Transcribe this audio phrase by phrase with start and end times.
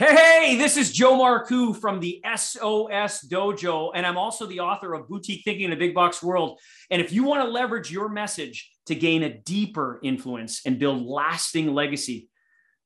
[0.00, 4.94] Hey, hey, this is Joe Marcoux from the SOS Dojo, and I'm also the author
[4.94, 6.60] of Boutique Thinking in a Big Box World.
[6.88, 11.04] And if you want to leverage your message to gain a deeper influence and build
[11.04, 12.28] lasting legacy,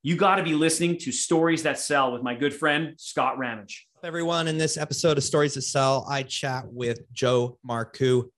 [0.03, 3.87] you got to be listening to Stories That Sell with my good friend, Scott Ramage.
[4.03, 8.31] Everyone, in this episode of Stories That Sell, I chat with Joe Marcoux,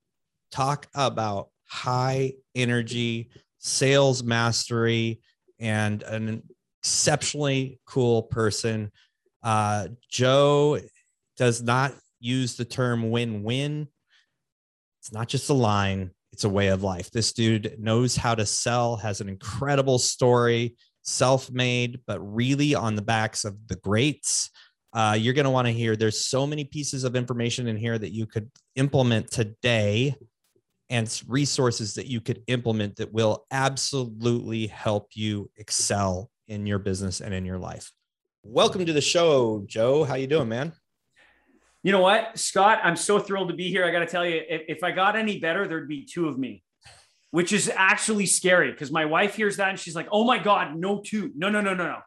[0.50, 3.30] talk about high energy,
[3.60, 5.20] sales mastery,
[5.60, 6.42] and an
[6.84, 8.92] exceptionally cool person.
[9.42, 10.78] Uh, Joe
[11.38, 13.88] does not use the term win win.
[15.00, 17.10] It's not just a line, it's a way of life.
[17.10, 22.96] This dude knows how to sell, has an incredible story, self made, but really on
[22.96, 24.50] the backs of the greats.
[24.92, 27.98] Uh, you're going to want to hear there's so many pieces of information in here
[27.98, 30.14] that you could implement today
[30.90, 37.20] and resources that you could implement that will absolutely help you excel in your business
[37.20, 37.90] and in your life.
[38.42, 40.04] Welcome to the show, Joe.
[40.04, 40.72] How you doing, man?
[41.82, 42.80] You know what, Scott?
[42.82, 43.84] I'm so thrilled to be here.
[43.84, 46.38] I got to tell you, if, if I got any better, there'd be two of
[46.38, 46.62] me,
[47.30, 50.76] which is actually scary because my wife hears that and she's like, "Oh my God,
[50.76, 51.98] no two, no, no, no, no, no."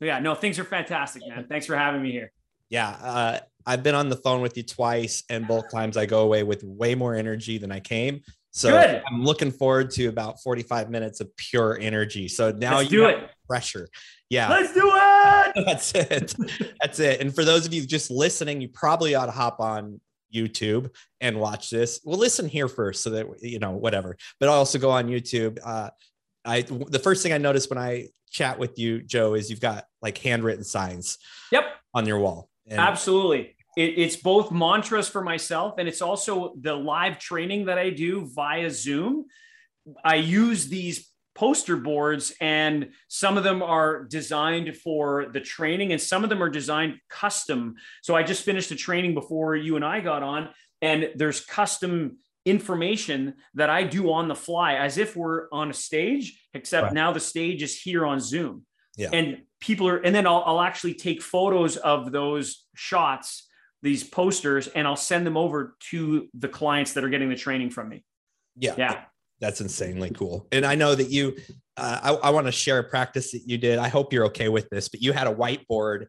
[0.00, 1.46] Yeah, no, things are fantastic, man.
[1.48, 2.32] Thanks for having me here.
[2.70, 6.20] Yeah, uh, I've been on the phone with you twice, and both times I go
[6.22, 8.22] away with way more energy than I came.
[8.52, 9.02] So Good.
[9.08, 12.26] I'm looking forward to about 45 minutes of pure energy.
[12.26, 13.30] So now Let's you do it.
[13.48, 13.88] pressure.
[14.28, 14.48] Yeah.
[14.48, 15.64] Let's do it.
[15.66, 16.34] That's it.
[16.80, 17.20] That's it.
[17.20, 20.00] And for those of you just listening, you probably ought to hop on
[20.34, 22.00] YouTube and watch this.
[22.04, 24.16] Well, listen here first so that you know whatever.
[24.40, 25.58] But I also go on YouTube.
[25.64, 25.90] Uh,
[26.44, 29.84] I the first thing I noticed when I chat with you, Joe, is you've got
[30.02, 31.18] like handwritten signs.
[31.52, 31.64] Yep.
[31.94, 32.49] On your wall.
[32.70, 37.78] And Absolutely it, it's both mantras for myself and it's also the live training that
[37.78, 39.26] I do via Zoom.
[40.04, 46.00] I use these poster boards and some of them are designed for the training and
[46.00, 47.76] some of them are designed custom.
[48.02, 50.50] So I just finished a training before you and I got on
[50.82, 55.74] and there's custom information that I do on the fly as if we're on a
[55.74, 56.94] stage, except right.
[56.94, 58.64] now the stage is here on Zoom.
[58.96, 59.10] Yeah.
[59.12, 63.46] And people are, and then I'll, I'll actually take photos of those shots
[63.82, 67.70] these posters and I'll send them over to the clients that are getting the training
[67.70, 68.04] from me.
[68.56, 68.74] Yeah.
[68.76, 69.02] Yeah.
[69.40, 70.46] That's insanely cool.
[70.52, 71.36] And I know that you,
[71.76, 73.78] uh, I, I want to share a practice that you did.
[73.78, 76.06] I hope you're okay with this, but you had a whiteboard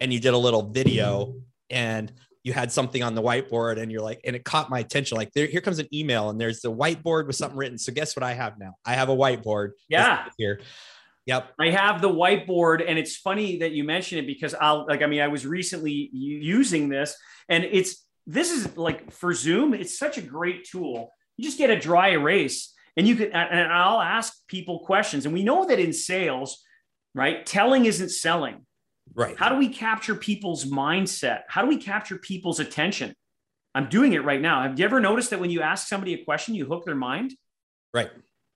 [0.00, 1.34] and you did a little video
[1.68, 2.10] and
[2.42, 5.18] you had something on the whiteboard and you're like, and it caught my attention.
[5.18, 7.76] Like there, here comes an email and there's the whiteboard with something written.
[7.76, 8.72] So guess what I have now?
[8.86, 9.72] I have a whiteboard.
[9.90, 10.24] Yeah.
[10.38, 10.60] Here.
[11.30, 11.54] Yep.
[11.60, 15.06] I have the whiteboard and it's funny that you mention it because I'll like I
[15.06, 17.16] mean I was recently using this
[17.48, 21.12] and it's this is like for Zoom it's such a great tool.
[21.36, 25.32] You just get a dry erase and you can and I'll ask people questions and
[25.32, 26.64] we know that in sales,
[27.14, 27.46] right?
[27.46, 28.66] Telling isn't selling.
[29.14, 29.38] Right.
[29.38, 31.42] How do we capture people's mindset?
[31.46, 33.14] How do we capture people's attention?
[33.72, 34.62] I'm doing it right now.
[34.62, 37.36] Have you ever noticed that when you ask somebody a question, you hook their mind?
[37.94, 38.10] Right.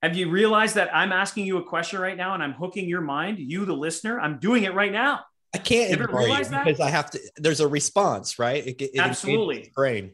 [0.05, 3.01] Have you realized that I'm asking you a question right now and I'm hooking your
[3.01, 4.19] mind, you, the listener?
[4.19, 5.21] I'm doing it right now.
[5.51, 7.19] I can't ignore you because I have to.
[7.37, 8.67] There's a response, right?
[8.67, 9.71] It, it Absolutely.
[9.73, 10.11] Brain.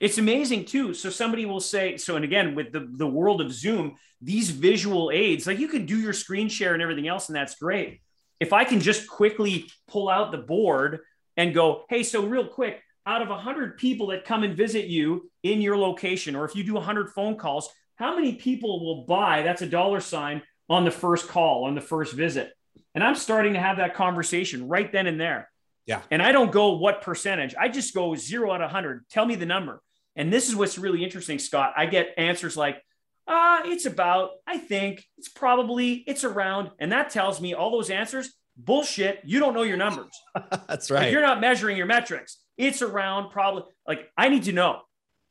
[0.00, 0.94] It's amazing too.
[0.94, 5.12] So somebody will say, so and again with the the world of Zoom, these visual
[5.12, 8.00] aids, like you can do your screen share and everything else, and that's great.
[8.40, 11.02] If I can just quickly pull out the board
[11.36, 15.30] and go, hey, so real quick, out of 100 people that come and visit you
[15.44, 17.68] in your location, or if you do 100 phone calls,
[18.00, 21.80] how many people will buy that's a dollar sign on the first call on the
[21.80, 22.52] first visit?
[22.94, 25.48] And i'm starting to have that conversation right then and there.
[25.86, 26.00] Yeah.
[26.10, 27.54] And i don't go what percentage.
[27.54, 29.82] I just go zero out of 100 tell me the number.
[30.16, 31.74] And this is what's really interesting scott.
[31.76, 32.82] I get answers like
[33.28, 36.70] uh it's about i think it's probably it's around.
[36.78, 40.12] And that tells me all those answers bullshit you don't know your numbers.
[40.68, 41.12] That's right.
[41.12, 42.38] you're not measuring your metrics.
[42.56, 44.80] It's around probably like i need to know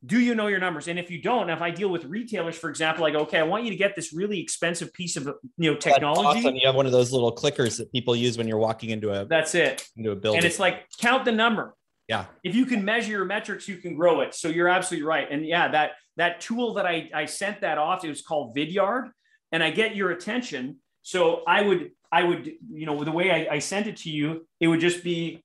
[0.05, 0.87] do you know your numbers?
[0.87, 3.65] And if you don't, if I deal with retailers, for example, like, okay, I want
[3.65, 5.25] you to get this really expensive piece of
[5.57, 6.39] you know technology.
[6.39, 6.55] Awesome.
[6.55, 9.25] You have one of those little clickers that people use when you're walking into a
[9.25, 11.75] that's it into a building, and it's like count the number.
[12.07, 12.25] Yeah.
[12.43, 14.33] If you can measure your metrics, you can grow it.
[14.33, 15.27] So you're absolutely right.
[15.29, 19.11] And yeah, that that tool that I I sent that off, it was called Vidyard,
[19.51, 20.77] and I get your attention.
[21.01, 24.47] So I would I would you know the way I, I sent it to you,
[24.61, 25.43] it would just be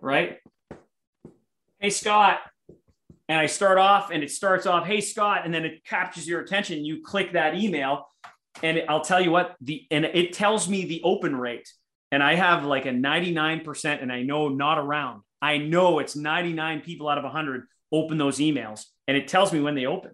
[0.00, 0.38] right.
[1.78, 2.40] Hey Scott,
[3.30, 6.40] and I start off and it starts off, hey Scott, and then it captures your
[6.40, 6.84] attention.
[6.84, 8.08] You click that email,
[8.60, 11.72] and I'll tell you what the and it tells me the open rate,
[12.10, 15.22] and I have like a 99%, and I know not around.
[15.40, 19.60] I know it's 99 people out of 100 open those emails, and it tells me
[19.60, 20.10] when they open,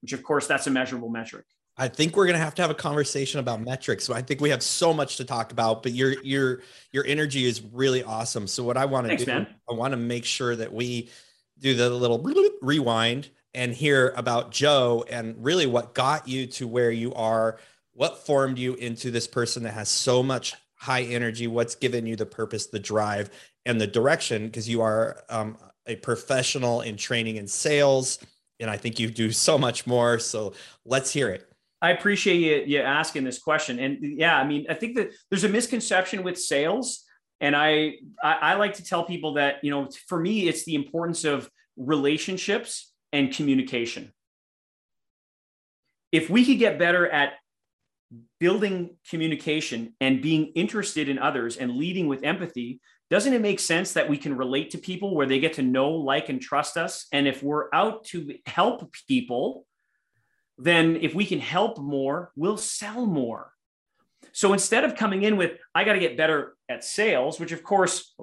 [0.00, 1.44] which of course that's a measurable metric.
[1.76, 4.08] I think we're gonna have to have a conversation about metrics.
[4.08, 7.60] I think we have so much to talk about, but your your your energy is
[7.60, 8.46] really awesome.
[8.46, 9.46] So what I want to do, man.
[9.68, 11.10] I want to make sure that we
[11.58, 12.24] do the little
[12.62, 17.58] rewind and hear about Joe and really what got you to where you are,
[17.92, 22.16] what formed you into this person that has so much high energy, what's given you
[22.16, 23.30] the purpose, the drive,
[23.64, 25.56] and the direction, because you are um,
[25.86, 28.18] a professional in training and sales.
[28.60, 30.18] And I think you do so much more.
[30.18, 30.54] So
[30.84, 31.48] let's hear it.
[31.80, 33.78] I appreciate you, you asking this question.
[33.78, 37.03] And yeah, I mean, I think that there's a misconception with sales.
[37.44, 40.74] And I, I, I like to tell people that, you know, for me, it's the
[40.74, 44.14] importance of relationships and communication.
[46.10, 47.34] If we could get better at
[48.40, 52.80] building communication and being interested in others and leading with empathy,
[53.10, 55.90] doesn't it make sense that we can relate to people where they get to know,
[55.90, 57.06] like, and trust us?
[57.12, 59.66] And if we're out to help people,
[60.56, 63.52] then if we can help more, we'll sell more.
[64.32, 67.62] So instead of coming in with, I got to get better at sales, which of
[67.62, 68.14] course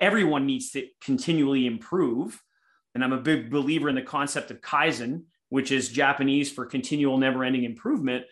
[0.00, 2.40] everyone needs to continually improve.
[2.94, 7.18] And I'm a big believer in the concept of Kaizen, which is Japanese for continual
[7.18, 8.24] never ending improvement.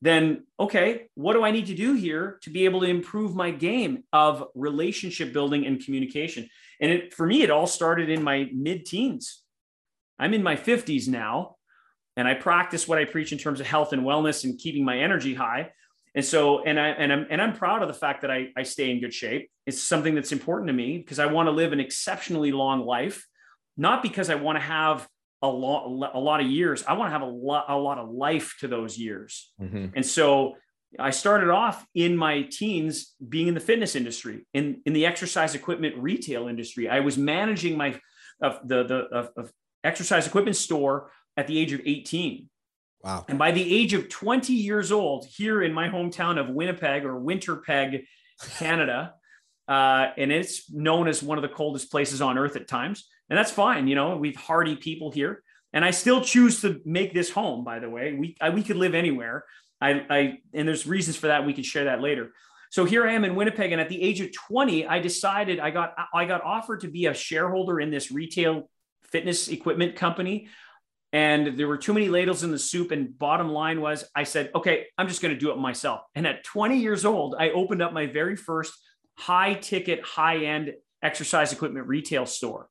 [0.00, 3.50] Then, okay, what do I need to do here to be able to improve my
[3.50, 6.48] game of relationship building and communication?
[6.80, 9.42] And it, for me, it all started in my mid teens.
[10.18, 11.56] I'm in my 50s now
[12.16, 14.98] and I practice what I preach in terms of health and wellness and keeping my
[14.98, 15.70] energy high.
[16.14, 18.62] And so, and I and I'm and I'm proud of the fact that I, I
[18.62, 19.50] stay in good shape.
[19.66, 23.26] It's something that's important to me because I want to live an exceptionally long life,
[23.76, 25.06] not because I want to have
[25.42, 26.84] a lot a lot of years.
[26.86, 29.52] I want to have a lot a lot of life to those years.
[29.60, 29.88] Mm-hmm.
[29.94, 30.56] And so
[30.98, 35.54] I started off in my teens being in the fitness industry, in, in the exercise
[35.54, 36.88] equipment retail industry.
[36.88, 38.00] I was managing my
[38.40, 39.52] of the the of, of
[39.84, 42.48] exercise equipment store at the age of 18.
[43.02, 43.24] Wow.
[43.28, 47.14] And by the age of 20 years old, here in my hometown of Winnipeg or
[47.20, 48.04] Winterpeg,
[48.58, 49.14] Canada,
[49.68, 53.06] uh, and it's known as one of the coldest places on earth at times.
[53.30, 53.86] And that's fine.
[53.86, 55.42] You know, we've hardy people here.
[55.72, 58.14] And I still choose to make this home, by the way.
[58.14, 59.44] We, I, we could live anywhere.
[59.80, 61.44] I, I, and there's reasons for that.
[61.44, 62.32] We can share that later.
[62.70, 63.70] So here I am in Winnipeg.
[63.72, 67.06] And at the age of 20, I decided I got, I got offered to be
[67.06, 68.70] a shareholder in this retail
[69.04, 70.48] fitness equipment company
[71.12, 72.90] and there were too many ladles in the soup.
[72.90, 76.02] And bottom line was, I said, okay, I'm just going to do it myself.
[76.14, 78.74] And at 20 years old, I opened up my very first
[79.16, 82.68] high ticket, high end exercise equipment retail store.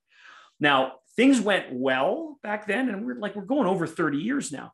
[0.60, 4.72] Now, things went well back then, and we're like, we're going over 30 years now.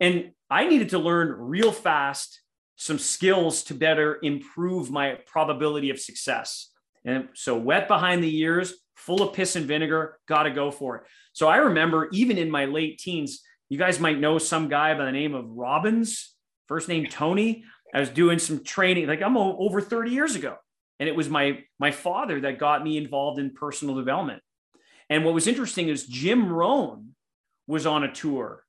[0.00, 2.40] And I needed to learn real fast
[2.76, 6.70] some skills to better improve my probability of success.
[7.04, 10.96] And so, wet behind the ears, full of piss and vinegar, got to go for
[10.96, 11.02] it.
[11.32, 15.06] So I remember even in my late teens, you guys might know some guy by
[15.06, 16.34] the name of Robbins,
[16.68, 17.64] first name Tony.
[17.94, 20.56] I was doing some training, like I'm over 30 years ago.
[21.00, 24.42] And it was my my father that got me involved in personal development.
[25.10, 27.14] And what was interesting is Jim Rohn
[27.66, 28.64] was on a tour.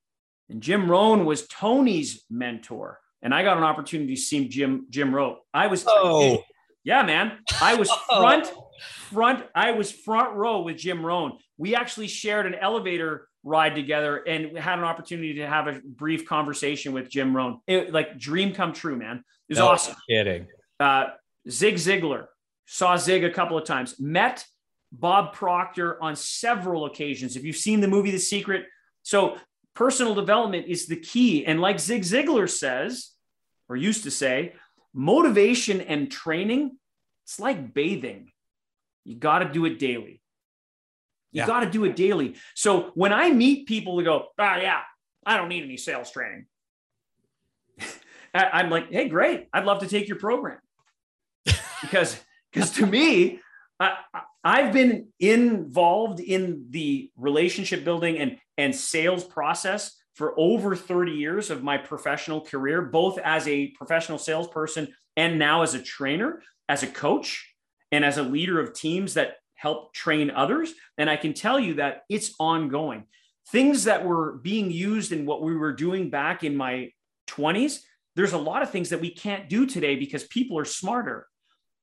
[0.49, 2.99] And Jim Rohn was Tony's mentor.
[3.21, 5.37] And I got an opportunity to see Jim Jim Rohn.
[5.53, 6.43] I was oh.
[6.83, 7.39] yeah, man.
[7.61, 8.21] I was oh.
[8.21, 11.37] front front, I was front row with Jim Rohn.
[11.57, 16.25] We actually shared an elevator ride together and had an opportunity to have a brief
[16.25, 17.59] conversation with Jim Rohn.
[17.67, 19.17] It, like dream come true, man.
[19.17, 19.95] It was no awesome.
[20.09, 20.47] Kidding.
[20.79, 21.07] Uh,
[21.49, 22.27] Zig Ziglar
[22.65, 23.99] saw Zig a couple of times.
[23.99, 24.45] Met
[24.91, 27.35] Bob Proctor on several occasions.
[27.35, 28.65] If you've seen the movie The Secret,
[29.01, 29.37] so
[29.73, 31.45] personal development is the key.
[31.45, 33.11] And like Zig Ziglar says,
[33.68, 34.53] or used to say,
[34.94, 36.77] motivation and training,
[37.25, 38.31] it's like bathing.
[39.06, 40.22] You got to do it daily.
[41.31, 41.48] You yeah.
[41.48, 42.36] got to do it daily.
[42.56, 44.81] So when I meet people who go, oh, yeah,
[45.26, 46.45] I don't need any sales training.
[48.33, 49.48] I'm like, hey, great.
[49.52, 50.60] I'd love to take your program.
[51.81, 52.19] because
[52.52, 53.40] because to me,
[53.80, 53.95] I,
[54.44, 61.50] I've been involved in the relationship building and, and sales process for over 30 years
[61.50, 66.83] of my professional career, both as a professional salesperson and now as a trainer, as
[66.83, 67.53] a coach
[67.94, 70.73] and as a leader of teams that help train others.
[70.97, 73.06] And I can tell you that it's ongoing.
[73.52, 76.90] Things that were being used in what we were doing back in my
[77.30, 77.81] 20s,
[78.16, 81.28] there's a lot of things that we can't do today because people are smarter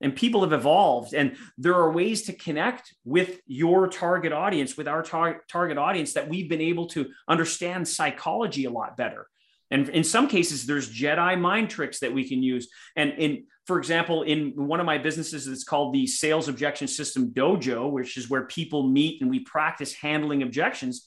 [0.01, 4.89] and people have evolved and there are ways to connect with your target audience with
[4.89, 9.29] our tar- target audience that we've been able to understand psychology a lot better
[9.71, 12.69] and in some cases, there's Jedi mind tricks that we can use.
[12.97, 17.31] And in, for example, in one of my businesses, it's called the Sales Objection System
[17.31, 21.07] Dojo, which is where people meet and we practice handling objections.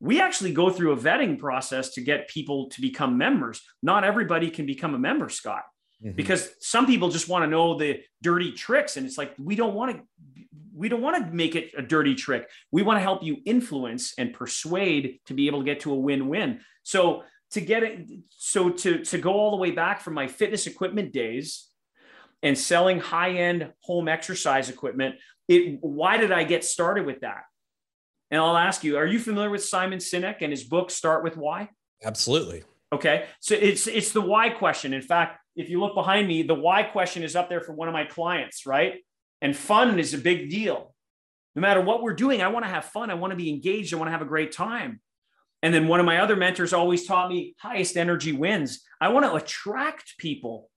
[0.00, 3.62] we actually go through a vetting process to get people to become members.
[3.82, 5.62] Not everybody can become a member, Scott,
[6.04, 6.14] mm-hmm.
[6.14, 8.96] because some people just want to know the dirty tricks.
[8.96, 10.02] And it's like, we don't want to,
[10.74, 12.48] we don't want to make it a dirty trick.
[12.70, 15.96] We want to help you influence and persuade to be able to get to a
[15.96, 16.60] win-win.
[16.82, 17.22] So
[17.52, 21.12] to get it, so to, to go all the way back from my fitness equipment
[21.12, 21.68] days
[22.42, 25.16] and selling high-end home exercise equipment,
[25.48, 27.44] it, why did I get started with that?
[28.30, 31.36] And I'll ask you, are you familiar with Simon Sinek and his book Start with
[31.36, 31.70] Why?
[32.04, 32.64] Absolutely.
[32.92, 33.26] Okay.
[33.40, 34.92] So it's it's the why question.
[34.92, 37.88] In fact, if you look behind me, the why question is up there for one
[37.88, 38.94] of my clients, right?
[39.40, 40.94] And fun is a big deal.
[41.54, 43.10] No matter what we're doing, I want to have fun.
[43.10, 43.92] I want to be engaged.
[43.92, 45.00] I want to have a great time.
[45.62, 48.82] And then one of my other mentors always taught me highest energy wins.
[49.00, 50.70] I want to attract people,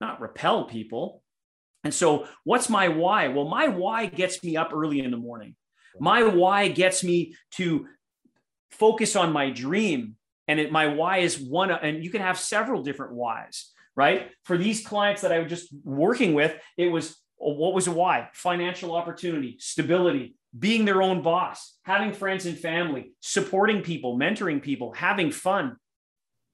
[0.00, 1.22] not repel people.
[1.84, 3.28] And so, what's my why?
[3.28, 5.54] Well, my why gets me up early in the morning.
[6.00, 7.86] My why gets me to
[8.70, 10.16] focus on my dream.
[10.46, 14.30] And it, my why is one, and you can have several different whys, right?
[14.44, 18.30] For these clients that I was just working with, it was what was a why?
[18.32, 24.92] Financial opportunity, stability, being their own boss, having friends and family, supporting people, mentoring people,
[24.92, 25.76] having fun,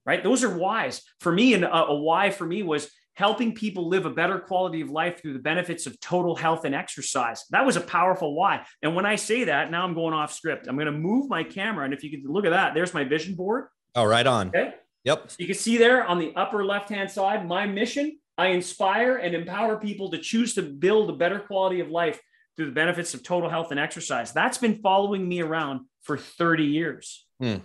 [0.05, 0.23] right?
[0.23, 1.01] Those are whys.
[1.19, 4.81] For me, and a, a why for me was helping people live a better quality
[4.81, 7.45] of life through the benefits of total health and exercise.
[7.51, 8.65] That was a powerful why.
[8.81, 10.67] And when I say that, now I'm going off script.
[10.67, 11.85] I'm going to move my camera.
[11.85, 13.67] And if you can look at that, there's my vision board.
[13.95, 14.49] Oh, right on.
[14.49, 14.73] Okay.
[15.05, 15.31] Yep.
[15.31, 19.15] So you can see there on the upper left hand side, my mission I inspire
[19.15, 22.19] and empower people to choose to build a better quality of life
[22.55, 24.31] through the benefits of total health and exercise.
[24.31, 27.25] That's been following me around for 30 years.
[27.39, 27.57] Hmm.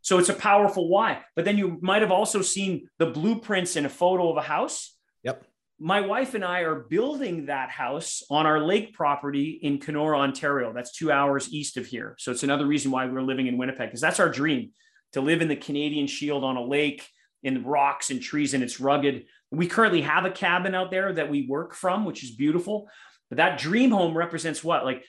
[0.00, 1.22] So it's a powerful why.
[1.36, 4.96] But then you might have also seen the blueprints in a photo of a house.
[5.22, 5.44] Yep.
[5.78, 10.72] My wife and I are building that house on our lake property in Kenora, Ontario.
[10.72, 12.14] That's two hours east of here.
[12.18, 14.70] So it's another reason why we're living in Winnipeg, because that's our dream
[15.12, 17.06] to live in the Canadian Shield on a lake
[17.42, 19.24] in rocks and trees, and it's rugged.
[19.50, 22.88] We currently have a cabin out there that we work from, which is beautiful.
[23.32, 24.84] But that dream home represents what?
[24.84, 25.06] Like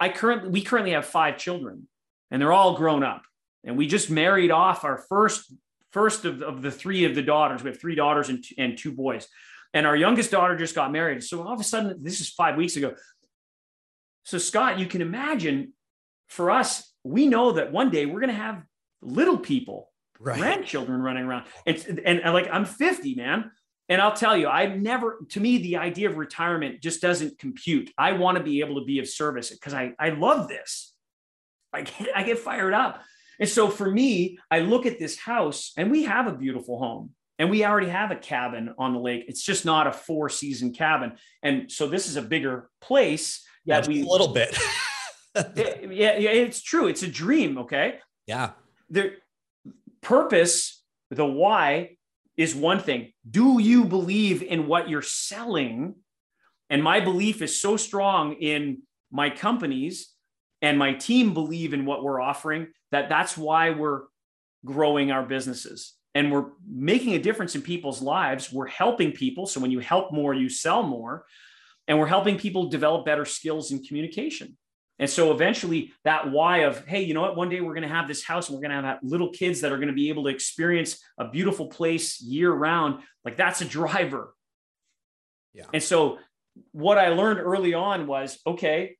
[0.00, 1.86] I currently we currently have five children
[2.30, 3.20] and they're all grown up
[3.64, 5.52] and we just married off our first
[5.90, 7.62] first of, of the three of the daughters.
[7.62, 9.28] We have three daughters and, and two boys.
[9.74, 11.22] And our youngest daughter just got married.
[11.22, 12.94] So all of a sudden, this is five weeks ago.
[14.24, 15.74] So, Scott, you can imagine
[16.28, 18.62] for us, we know that one day we're going to have
[19.02, 20.38] little people, right.
[20.38, 21.44] grandchildren running around.
[21.66, 23.50] And, and, and like, I'm 50, man.
[23.88, 27.90] And I'll tell you, I never, to me, the idea of retirement just doesn't compute.
[27.98, 30.94] I want to be able to be of service because I, I love this.
[31.72, 33.02] I get, I get fired up.
[33.38, 37.10] And so for me, I look at this house and we have a beautiful home
[37.38, 39.24] and we already have a cabin on the lake.
[39.28, 41.14] It's just not a four season cabin.
[41.42, 44.56] And so this is a bigger place yeah, that we a little bit.
[45.34, 46.86] yeah, yeah, it's true.
[46.86, 47.58] It's a dream.
[47.58, 47.98] Okay.
[48.26, 48.52] Yeah.
[48.88, 49.14] The
[50.00, 51.96] purpose, the why
[52.36, 53.12] is one thing.
[53.28, 55.94] Do you believe in what you're selling?
[56.70, 60.10] And my belief is so strong in my companies
[60.62, 64.02] and my team believe in what we're offering that that's why we're
[64.64, 65.94] growing our businesses.
[66.14, 68.52] And we're making a difference in people's lives.
[68.52, 69.46] We're helping people.
[69.46, 71.26] So when you help more you sell more.
[71.86, 74.56] And we're helping people develop better skills in communication
[74.98, 77.94] and so eventually that why of hey you know what one day we're going to
[77.94, 80.08] have this house and we're going to have little kids that are going to be
[80.08, 84.34] able to experience a beautiful place year round like that's a driver
[85.52, 86.18] yeah and so
[86.72, 88.96] what i learned early on was okay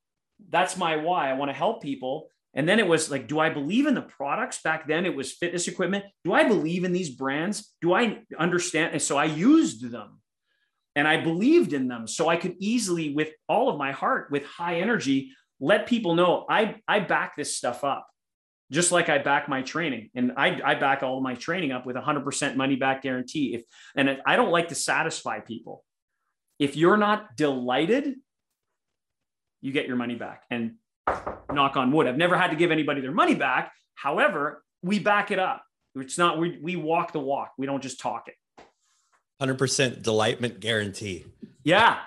[0.51, 1.31] that's my why.
[1.31, 2.29] I want to help people.
[2.55, 4.63] And then it was like, do I believe in the products?
[4.63, 6.05] Back then it was fitness equipment.
[6.25, 7.73] Do I believe in these brands?
[7.81, 8.93] Do I understand?
[8.93, 10.21] And so I used them
[10.95, 12.07] and I believed in them.
[12.07, 16.47] So I could easily, with all of my heart, with high energy, let people know
[16.49, 18.07] I, I back this stuff up
[18.73, 21.97] just like I back my training and I, I back all my training up with
[21.97, 23.55] 100% money back guarantee.
[23.55, 23.63] If,
[23.95, 25.85] and I don't like to satisfy people.
[26.59, 28.15] If you're not delighted
[29.65, 30.43] you get your money back.
[30.51, 30.75] And
[31.51, 33.73] knock on wood, I've never had to give anybody their money back.
[33.95, 35.65] However, we back it up.
[35.97, 37.53] It's not, we, we walk the walk.
[37.57, 38.35] We don't just talk it.
[39.41, 41.25] 100% delightment guarantee.
[41.65, 41.99] Yeah.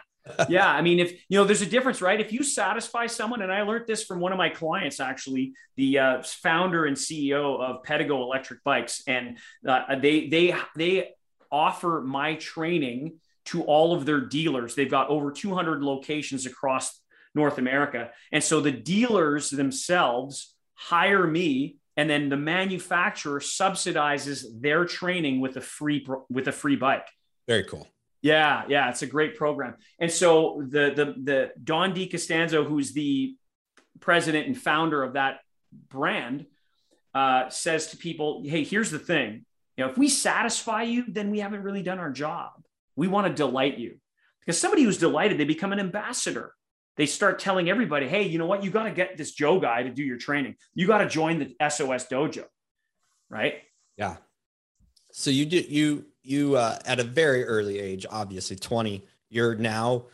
[0.50, 0.68] Yeah.
[0.68, 2.20] I mean, if you know, there's a difference, right?
[2.20, 6.00] If you satisfy someone, and I learned this from one of my clients, actually, the
[6.00, 11.10] uh, founder and CEO of Pedego Electric Bikes, and uh, they they they
[11.52, 14.76] offer my training to all of their dealers.
[14.76, 17.02] They've got over 200 locations across
[17.34, 18.12] North America.
[18.32, 25.58] And so the dealers themselves hire me and then the manufacturer subsidizes their training with
[25.58, 27.08] a free with a free bike.
[27.48, 27.88] Very cool.
[28.28, 29.76] Yeah, yeah, it's a great program.
[30.02, 33.38] And so the the the Don DiCostanzo, who's the
[34.02, 35.40] president and founder of that
[35.88, 36.46] brand
[37.16, 39.46] uh, says to people, "Hey, here's the thing.
[39.78, 42.52] You know, if we satisfy you, then we haven't really done our job.
[42.98, 43.98] We want to delight you."
[44.42, 46.54] Because somebody who's delighted, they become an ambassador.
[46.98, 48.62] They start telling everybody, "Hey, you know what?
[48.62, 50.56] You got to get this Joe guy to do your training.
[50.76, 52.44] You got to join the SOS dojo."
[53.30, 53.62] Right?
[53.96, 54.18] Yeah.
[55.14, 60.06] So you do you you uh, at a very early age, obviously 20, you're now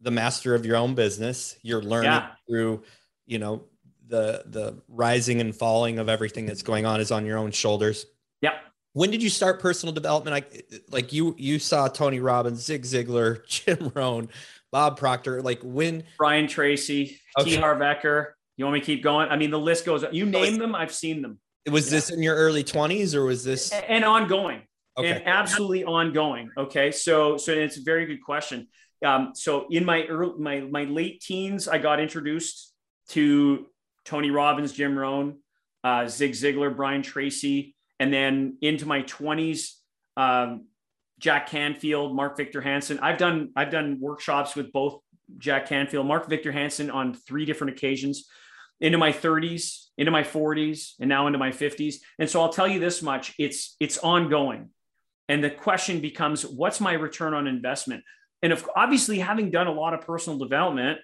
[0.00, 1.56] the master of your own business.
[1.62, 2.30] You're learning yeah.
[2.48, 2.82] through,
[3.26, 3.64] you know,
[4.08, 8.06] the the rising and falling of everything that's going on is on your own shoulders.
[8.40, 8.54] Yeah.
[8.94, 10.32] When did you start personal development?
[10.32, 14.30] Like, like you you saw Tony Robbins, Zig Ziglar, Jim Rohn,
[14.72, 15.42] Bob Proctor.
[15.42, 17.50] Like when Brian Tracy, okay.
[17.50, 17.56] T.
[17.56, 18.32] Harv Eker.
[18.56, 19.28] You want me to keep going?
[19.28, 20.04] I mean, the list goes.
[20.10, 21.38] You name them, I've seen them.
[21.70, 21.98] Was yeah.
[21.98, 24.62] this in your early twenties or was this and ongoing?
[25.00, 25.10] Okay.
[25.10, 26.50] And absolutely ongoing.
[26.56, 28.68] Okay, so so it's a very good question.
[29.04, 32.72] Um, so in my early, my my late teens, I got introduced
[33.10, 33.66] to
[34.04, 35.38] Tony Robbins, Jim Rohn,
[35.84, 39.74] uh, Zig Ziglar, Brian Tracy, and then into my 20s,
[40.16, 40.66] um,
[41.18, 42.98] Jack Canfield, Mark Victor Hansen.
[43.00, 45.00] I've done I've done workshops with both
[45.38, 48.26] Jack Canfield, Mark Victor Hansen on three different occasions.
[48.82, 51.96] Into my 30s, into my 40s, and now into my 50s.
[52.18, 54.70] And so I'll tell you this much: it's it's ongoing.
[55.30, 58.02] And the question becomes, what's my return on investment?
[58.42, 60.98] And if obviously having done a lot of personal development,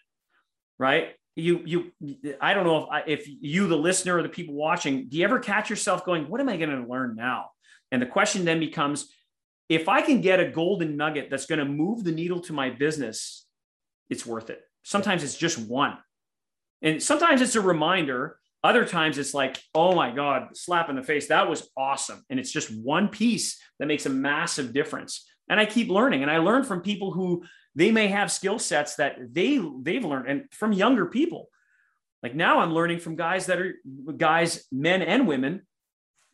[0.80, 1.10] right?
[1.36, 1.92] you you
[2.40, 5.24] i don't know if I, if you the listener or the people watching do you
[5.24, 7.50] ever catch yourself going what am i going to learn now
[7.92, 9.10] and the question then becomes
[9.68, 12.70] if i can get a golden nugget that's going to move the needle to my
[12.70, 13.46] business
[14.08, 15.98] it's worth it sometimes it's just one
[16.80, 21.02] and sometimes it's a reminder other times it's like oh my god slap in the
[21.02, 21.28] face.
[21.28, 22.22] That was awesome.
[22.28, 25.26] And it's just one piece that makes a massive difference.
[25.48, 27.44] And i keep learning and i learn from people who
[27.74, 31.48] they may have skill sets that they they've learned and from younger people.
[32.22, 33.74] Like now i'm learning from guys that are
[34.16, 35.62] guys men and women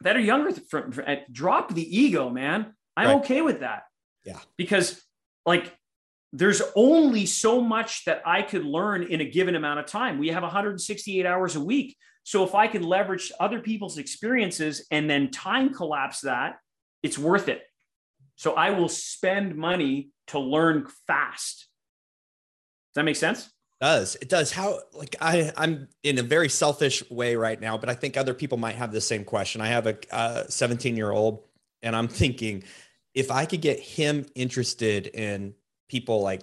[0.00, 2.74] that are younger from, from drop the ego man.
[2.96, 3.16] I'm right.
[3.16, 3.84] okay with that.
[4.24, 4.38] Yeah.
[4.56, 5.00] Because
[5.46, 5.72] like
[6.32, 10.18] there's only so much that i could learn in a given amount of time.
[10.18, 11.96] We have 168 hours a week.
[12.24, 16.56] So if i can leverage other people's experiences and then time collapse that
[17.02, 17.62] it's worth it.
[18.36, 21.68] So i will spend money to learn fast.
[22.90, 23.50] Does that make sense?
[23.80, 24.16] Does.
[24.22, 24.52] It does.
[24.52, 28.34] How like i i'm in a very selfish way right now but i think other
[28.34, 29.60] people might have the same question.
[29.60, 31.42] I have a 17 year old
[31.82, 32.64] and i'm thinking
[33.12, 35.54] if i could get him interested in
[35.92, 36.42] people like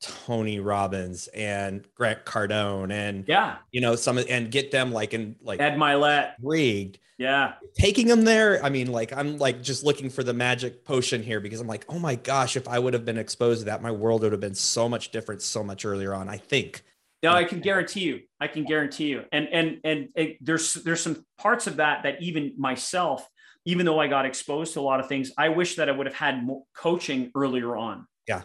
[0.00, 5.36] Tony Robbins and Grant Cardone and yeah, you know some and get them like in
[5.42, 6.98] like Ed Mylett rigged.
[7.18, 8.64] Yeah, taking them there.
[8.64, 11.84] I mean, like I'm like just looking for the magic potion here because I'm like,
[11.88, 14.40] oh my gosh, if I would have been exposed to that, my world would have
[14.40, 16.28] been so much different so much earlier on.
[16.28, 16.82] I think.
[17.22, 18.20] No, I can guarantee you.
[18.38, 19.24] I can guarantee you.
[19.32, 23.26] And and and it, there's there's some parts of that that even myself,
[23.64, 26.06] even though I got exposed to a lot of things, I wish that I would
[26.06, 28.06] have had more coaching earlier on.
[28.28, 28.42] Yeah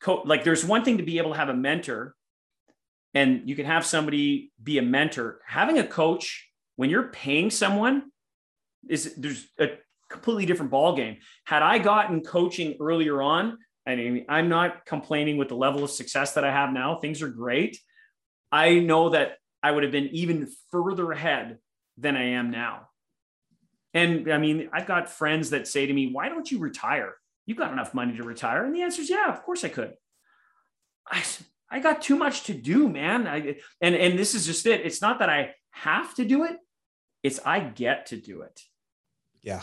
[0.00, 2.14] co- like there's one thing to be able to have a mentor
[3.14, 5.40] and you can have somebody be a mentor.
[5.46, 8.04] Having a coach when you're paying someone
[8.88, 9.68] is there's a
[10.08, 15.36] completely different ball game had i gotten coaching earlier on I mean, i'm not complaining
[15.36, 17.78] with the level of success that i have now things are great.
[18.50, 21.58] I know that i would have been even further ahead
[21.98, 22.88] than i am now.
[23.92, 27.14] And i mean i've got friends that say to me why don't you retire
[27.50, 28.64] you got enough money to retire?
[28.64, 29.94] And the answer is, yeah, of course I could.
[31.10, 31.22] I,
[31.68, 33.26] I got too much to do, man.
[33.26, 34.86] I, and, and this is just it.
[34.86, 36.56] It's not that I have to do it.
[37.22, 38.62] It's I get to do it.
[39.42, 39.62] Yeah.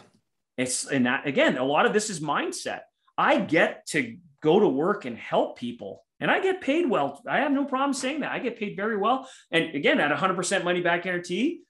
[0.58, 2.82] It's, and that, again, a lot of this is mindset.
[3.18, 7.22] I get to go to work and help people and I get paid well.
[7.28, 8.32] I have no problem saying that.
[8.32, 9.30] I get paid very well.
[9.52, 11.62] And again, at 100% money back guarantee,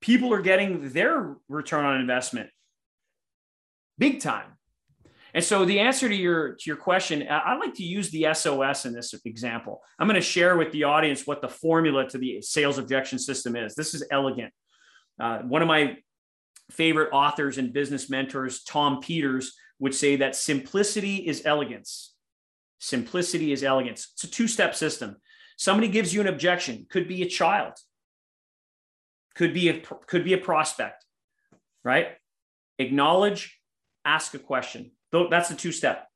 [0.00, 2.50] people are getting their return on investment
[3.98, 4.53] big time.
[5.34, 8.86] And so the answer to your to your question, I like to use the SOS
[8.86, 9.82] in this example.
[9.98, 13.56] I'm going to share with the audience what the formula to the sales objection system
[13.56, 13.74] is.
[13.74, 14.52] This is elegant.
[15.18, 15.96] Uh, one of my
[16.70, 22.14] favorite authors and business mentors, Tom Peters, would say that simplicity is elegance.
[22.78, 24.12] Simplicity is elegance.
[24.14, 25.16] It's a two-step system.
[25.56, 27.72] Somebody gives you an objection, could be a child,
[29.34, 31.04] could be a could be a prospect,
[31.82, 32.08] right?
[32.78, 33.58] Acknowledge,
[34.04, 34.92] ask a question
[35.30, 36.08] that's the two step.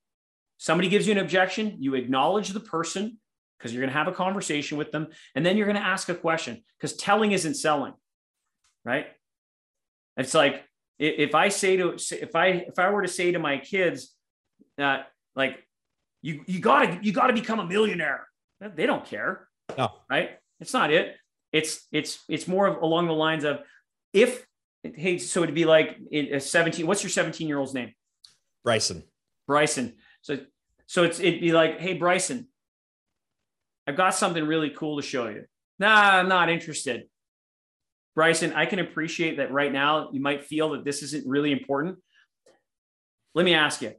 [0.59, 3.19] Somebody gives you an objection, you acknowledge the person
[3.57, 6.09] because you're going to have a conversation with them, and then you're going to ask
[6.09, 7.93] a question because telling isn't selling,
[8.85, 9.07] right?
[10.17, 10.65] It's like
[10.99, 14.15] if I say to if I if I were to say to my kids
[14.77, 15.59] that like
[16.23, 18.27] you you gotta you gotta become a millionaire,
[18.61, 20.31] they don't care, no, right?
[20.61, 21.15] It's not it.
[21.53, 23.61] it's it's it's more of along the lines of
[24.13, 24.45] if
[24.83, 26.87] hey, so it'd be like a 17.
[26.87, 27.93] What's your 17 year old's name?
[28.69, 29.03] Bryson.
[29.47, 29.95] Bryson.
[30.21, 30.41] So
[30.85, 32.49] so it's it'd be like, hey Bryson,
[33.87, 35.47] I've got something really cool to show you.
[35.79, 37.05] Nah, I'm not interested.
[38.15, 41.97] Bryson, I can appreciate that right now you might feel that this isn't really important.
[43.35, 43.95] Let me ask you.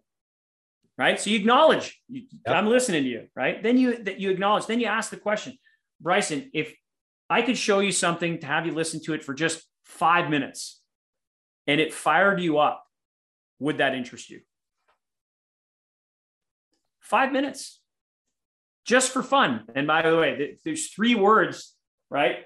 [1.00, 1.20] Right.
[1.20, 2.56] So you acknowledge you, yep.
[2.56, 3.28] I'm listening to you.
[3.36, 3.64] Right.
[3.64, 4.68] Then you that you acknowledge.
[4.68, 5.58] Then you ask the question,
[6.00, 6.76] Bryson, if
[7.28, 10.80] I could show you something to have you listen to it for just five minutes
[11.66, 12.86] and it fired you up,
[13.58, 14.42] would that interest you?
[17.10, 17.82] Five minutes
[18.86, 19.66] just for fun.
[19.74, 21.76] And by the way, there's three words,
[22.10, 22.46] right?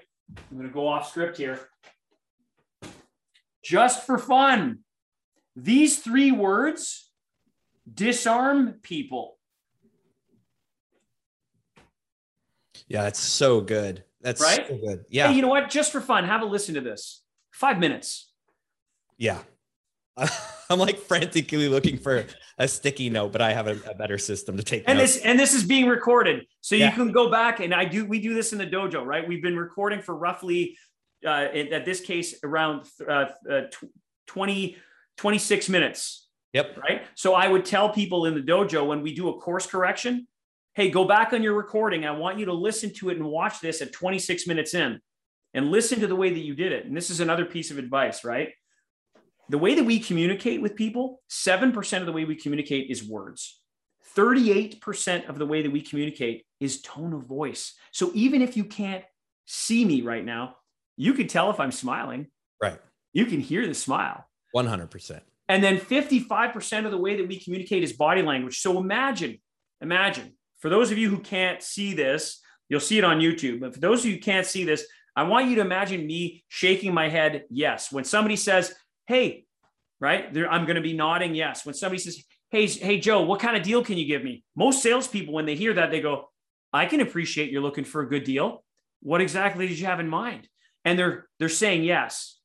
[0.50, 1.60] I'm going to go off script here.
[3.62, 4.80] Just for fun.
[5.54, 7.10] These three words
[7.92, 9.38] disarm people.
[12.88, 14.04] Yeah, that's so good.
[14.22, 14.66] That's right.
[14.66, 15.04] So good.
[15.10, 15.28] Yeah.
[15.28, 15.68] Hey, you know what?
[15.68, 17.22] Just for fun, have a listen to this.
[17.52, 18.32] Five minutes.
[19.18, 19.38] Yeah.
[20.70, 22.24] I'm like frantically looking for
[22.58, 24.84] a sticky note, but I have a, a better system to take.
[24.86, 25.14] And notes.
[25.14, 26.86] this and this is being recorded, so yeah.
[26.86, 28.04] you can go back and I do.
[28.04, 29.26] We do this in the dojo, right?
[29.26, 30.76] We've been recording for roughly,
[31.26, 33.62] uh, in, at this case, around uh, uh,
[34.26, 34.76] 20,
[35.16, 36.28] 26 minutes.
[36.52, 36.78] Yep.
[36.78, 37.02] Right.
[37.16, 40.28] So I would tell people in the dojo when we do a course correction,
[40.74, 42.06] hey, go back on your recording.
[42.06, 45.00] I want you to listen to it and watch this at 26 minutes in,
[45.52, 46.86] and listen to the way that you did it.
[46.86, 48.50] And this is another piece of advice, right?
[49.48, 53.60] The way that we communicate with people, 7% of the way we communicate is words.
[54.16, 57.74] 38% of the way that we communicate is tone of voice.
[57.92, 59.04] So even if you can't
[59.46, 60.56] see me right now,
[60.96, 62.28] you can tell if I'm smiling.
[62.62, 62.78] Right.
[63.12, 64.26] You can hear the smile.
[64.54, 65.20] 100%.
[65.48, 68.60] And then 55% of the way that we communicate is body language.
[68.60, 69.38] So imagine,
[69.80, 73.60] imagine, for those of you who can't see this, you'll see it on YouTube.
[73.60, 76.44] But for those of you who can't see this, I want you to imagine me
[76.48, 77.92] shaking my head yes.
[77.92, 78.74] When somebody says,
[79.06, 79.44] hey,
[80.00, 80.32] right?
[80.32, 81.64] There, I'm going to be nodding yes.
[81.64, 84.44] When somebody says, hey, hey, Joe, what kind of deal can you give me?
[84.56, 86.30] Most salespeople, when they hear that, they go,
[86.72, 88.64] I can appreciate you're looking for a good deal.
[89.00, 90.48] What exactly did you have in mind?
[90.84, 92.38] And they're they're saying yes.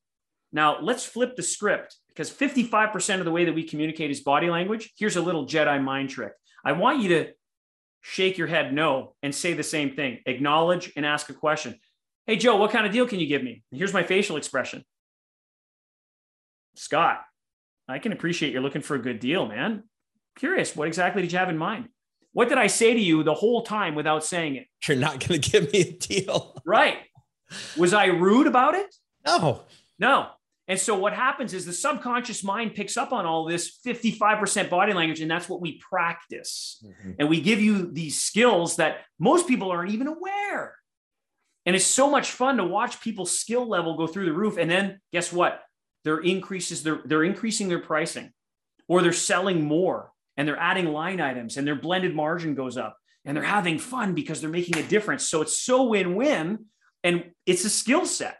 [0.52, 4.50] Now let's flip the script because 55% of the way that we communicate is body
[4.50, 4.94] language.
[4.98, 6.34] Here's a little Jedi mind trick.
[6.64, 7.32] I want you to
[8.02, 10.20] shake your head no and say the same thing.
[10.26, 11.80] Acknowledge and ask a question.
[12.28, 13.64] Hey Joe, what kind of deal can you give me?
[13.72, 14.84] Here's my facial expression.
[16.80, 17.22] Scott,
[17.90, 19.84] I can appreciate you're looking for a good deal, man.
[20.38, 21.90] Curious, what exactly did you have in mind?
[22.32, 24.68] What did I say to you the whole time without saying it?
[24.88, 26.62] You're not going to give me a deal.
[26.66, 27.00] right.
[27.76, 28.96] Was I rude about it?
[29.26, 29.64] No.
[29.98, 30.30] No.
[30.70, 34.94] And so what happens is the subconscious mind picks up on all this 55% body
[34.94, 36.82] language, and that's what we practice.
[36.86, 37.12] Mm-hmm.
[37.20, 40.76] And we give you these skills that most people aren't even aware.
[41.66, 44.58] And it's so much fun to watch people's skill level go through the roof.
[44.58, 45.62] And then guess what?
[46.04, 48.32] They're increases they're, they're increasing their pricing
[48.88, 52.98] or they're selling more and they're adding line items and their blended margin goes up
[53.26, 56.66] and they're having fun because they're making a difference so it's so win-win
[57.04, 58.38] and it's a skill set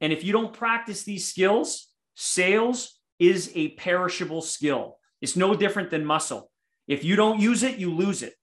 [0.00, 5.90] and if you don't practice these skills sales is a perishable skill it's no different
[5.90, 6.50] than muscle
[6.86, 8.34] if you don't use it you lose it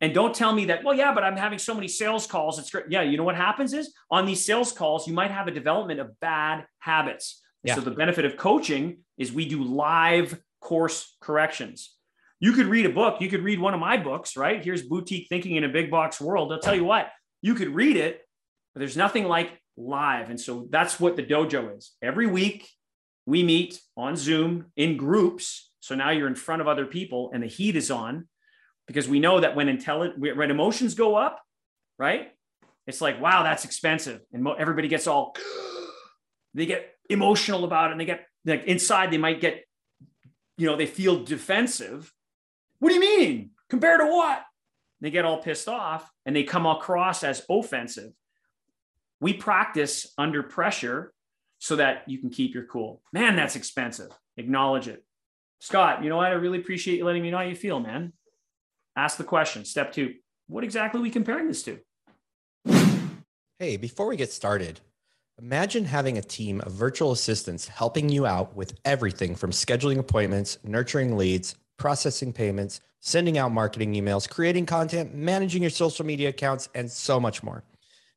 [0.00, 2.58] and don't tell me that, well, yeah, but I'm having so many sales calls.
[2.58, 2.86] It's great.
[2.88, 5.98] Yeah, you know what happens is on these sales calls, you might have a development
[5.98, 7.42] of bad habits.
[7.64, 7.74] Yeah.
[7.74, 11.94] So the benefit of coaching is we do live course corrections.
[12.40, 13.20] You could read a book.
[13.20, 14.64] You could read one of my books, right?
[14.64, 16.52] Here's Boutique Thinking in a Big Box World.
[16.52, 17.08] I'll tell you what,
[17.42, 18.20] you could read it,
[18.74, 20.30] but there's nothing like live.
[20.30, 21.92] And so that's what the dojo is.
[22.02, 22.68] Every week
[23.26, 25.70] we meet on Zoom in groups.
[25.80, 28.28] So now you're in front of other people and the heat is on
[28.86, 31.40] because we know that when intelligent, when emotions go up,
[31.98, 32.30] right?
[32.86, 34.20] It's like, wow, that's expensive.
[34.32, 35.36] And everybody gets all,
[36.54, 39.64] they get emotional about it and they get like inside they might get
[40.56, 42.12] you know they feel defensive.
[42.80, 43.50] What do you mean?
[43.68, 44.42] Compared to what?
[45.00, 48.12] They get all pissed off and they come across as offensive.
[49.20, 51.12] We practice under pressure
[51.58, 53.02] so that you can keep your cool.
[53.12, 54.10] Man that's expensive.
[54.36, 55.04] Acknowledge it.
[55.60, 56.26] Scott you know what?
[56.26, 58.12] I really appreciate you letting me know how you feel man.
[58.96, 59.64] Ask the question.
[59.64, 60.14] Step two
[60.48, 61.78] what exactly are we comparing this to?
[63.58, 64.80] Hey before we get started
[65.40, 70.58] Imagine having a team of virtual assistants helping you out with everything from scheduling appointments,
[70.64, 76.68] nurturing leads, processing payments, sending out marketing emails, creating content, managing your social media accounts,
[76.74, 77.62] and so much more.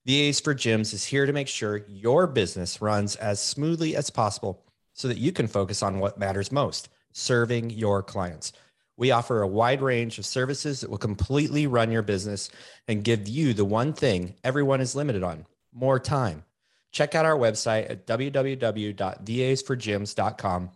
[0.08, 4.66] VAs for Gyms is here to make sure your business runs as smoothly as possible
[4.94, 8.52] so that you can focus on what matters most serving your clients.
[8.98, 12.50] We offer a wide range of services that will completely run your business
[12.88, 16.44] and give you the one thing everyone is limited on more time,
[16.92, 20.70] check out our website at www.vasforgyms.com.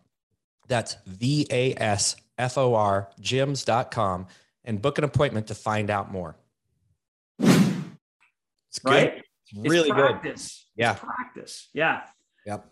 [0.68, 4.28] That's V A S F O R gyms.com
[4.64, 6.36] and book an appointment to find out more.
[7.40, 8.92] It's good.
[8.92, 9.24] Right?
[9.48, 10.66] It's really it's practice.
[10.76, 10.82] good.
[10.82, 10.92] Yeah.
[10.94, 11.70] It's practice.
[11.74, 12.02] Yeah.
[12.46, 12.66] Yep.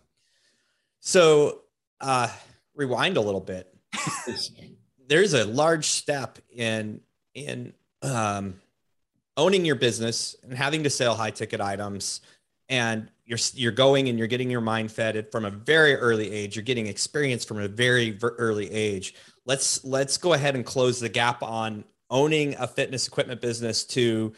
[1.00, 1.60] So
[2.00, 2.28] uh
[2.74, 3.72] rewind a little bit.
[5.08, 7.00] There's a large step in
[7.34, 8.60] in um
[9.36, 12.20] owning your business and having to sell high ticket items
[12.68, 16.56] and you're you're going and you're getting your mind fed from a very early age.
[16.56, 19.14] You're getting experience from a very early age.
[19.46, 24.34] Let's let's go ahead and close the gap on owning a fitness equipment business to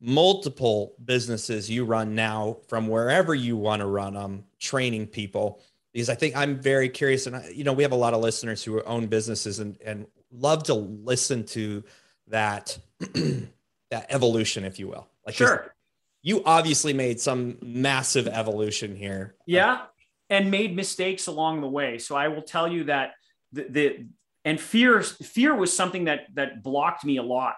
[0.00, 5.60] multiple businesses you run now from wherever you want to run them training people.
[5.92, 8.20] Because i think i'm very curious and I, you know we have a lot of
[8.20, 11.82] listeners who own businesses and and love to listen to
[12.28, 15.08] that that evolution if you will.
[15.26, 15.74] Like sure
[16.22, 19.34] you obviously made some massive evolution here.
[19.46, 19.82] Yeah
[20.30, 21.98] and made mistakes along the way.
[21.98, 23.10] So i will tell you that
[23.52, 24.06] the, the
[24.44, 27.56] and fear fear was something that that blocked me a lot.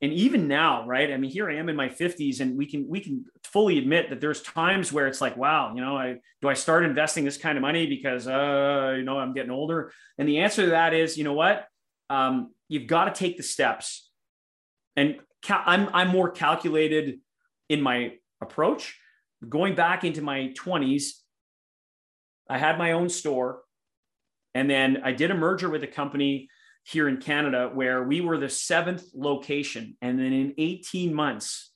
[0.00, 1.12] And even now right?
[1.12, 4.10] I mean here i am in my 50s and we can we can fully admit
[4.10, 7.38] that there's times where it's like wow you know i do i start investing this
[7.38, 9.92] kind of money because uh you know i'm getting older?
[10.16, 11.66] And the answer to that is you know what?
[12.10, 14.10] Um, you've got to take the steps.
[14.96, 17.20] And i'm i'm more calculated
[17.68, 18.98] in my approach
[19.48, 21.10] going back into my 20s
[22.48, 23.60] i had my own store
[24.54, 26.48] and then i did a merger with a company
[26.88, 29.94] here in Canada where we were the seventh location.
[30.00, 31.70] And then in 18 months,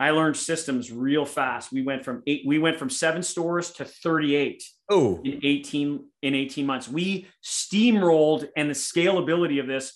[0.00, 1.70] I learned systems real fast.
[1.70, 5.20] We went from eight, we went from seven stores to 38 oh.
[5.22, 6.88] in 18 in 18 months.
[6.88, 9.92] We steamrolled and the scalability of this,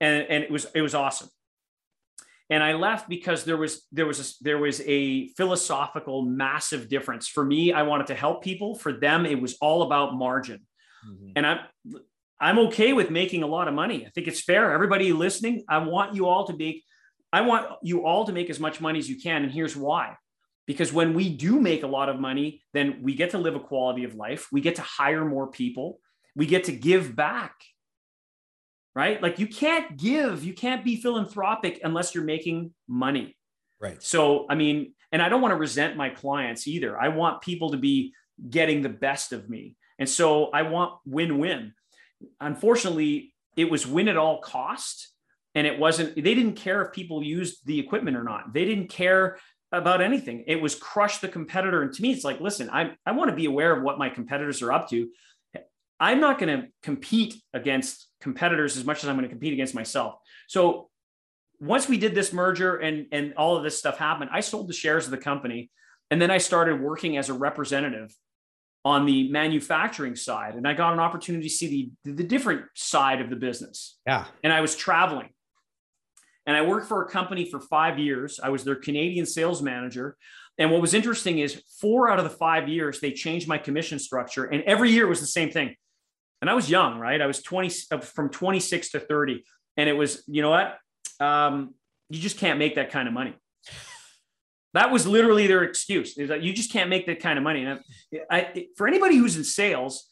[0.00, 1.28] and, and it was it was awesome.
[2.50, 7.26] And I left because there was there was a, there was a philosophical massive difference.
[7.26, 8.74] For me, I wanted to help people.
[8.74, 10.60] For them, it was all about margin.
[11.08, 11.32] Mm-hmm.
[11.36, 11.58] And I'm
[12.40, 14.04] I'm okay with making a lot of money.
[14.06, 14.72] I think it's fair.
[14.72, 16.84] Everybody listening, I want you all to make,
[17.32, 19.44] I want you all to make as much money as you can.
[19.44, 20.16] And here's why.
[20.66, 23.60] Because when we do make a lot of money, then we get to live a
[23.60, 24.48] quality of life.
[24.50, 26.00] We get to hire more people.
[26.34, 27.54] We get to give back.
[28.94, 29.20] Right?
[29.20, 33.36] Like you can't give, you can't be philanthropic unless you're making money.
[33.80, 34.00] Right.
[34.02, 36.98] So, I mean, and I don't want to resent my clients either.
[36.98, 38.14] I want people to be
[38.48, 39.76] getting the best of me.
[39.98, 41.74] And so I want win win
[42.40, 45.10] unfortunately, it was win at all cost.
[45.54, 48.52] And it wasn't, they didn't care if people used the equipment or not.
[48.52, 49.38] They didn't care
[49.70, 50.44] about anything.
[50.48, 51.82] It was crush the competitor.
[51.82, 54.08] And to me, it's like, listen, I, I want to be aware of what my
[54.08, 55.08] competitors are up to.
[56.00, 59.74] I'm not going to compete against competitors as much as I'm going to compete against
[59.74, 60.16] myself.
[60.48, 60.90] So
[61.60, 64.74] once we did this merger and, and all of this stuff happened, I sold the
[64.74, 65.70] shares of the company.
[66.10, 68.14] And then I started working as a representative
[68.84, 73.20] on the manufacturing side and i got an opportunity to see the, the different side
[73.20, 73.98] of the business.
[74.06, 74.26] Yeah.
[74.42, 75.30] And i was traveling.
[76.46, 78.38] And i worked for a company for five years.
[78.42, 80.16] I was their canadian sales manager.
[80.58, 83.98] And what was interesting is four out of the five years they changed my commission
[83.98, 85.74] structure and every year was the same thing
[86.40, 89.44] and i was young right i was 20 uh, from 26 to 30
[89.76, 90.78] and it was you know what
[91.20, 91.74] um,
[92.10, 93.34] you just can't make that kind of money
[94.74, 96.18] that was literally their excuse.
[96.18, 97.64] Is that you just can't make that kind of money.
[97.64, 97.80] And
[98.30, 100.06] I, I, for anybody who's in sales,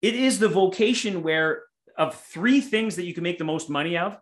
[0.00, 1.62] it is the vocation where
[1.96, 4.18] of three things that you can make the most money of: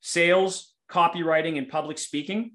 [0.00, 2.52] sales, copywriting, and public speaking.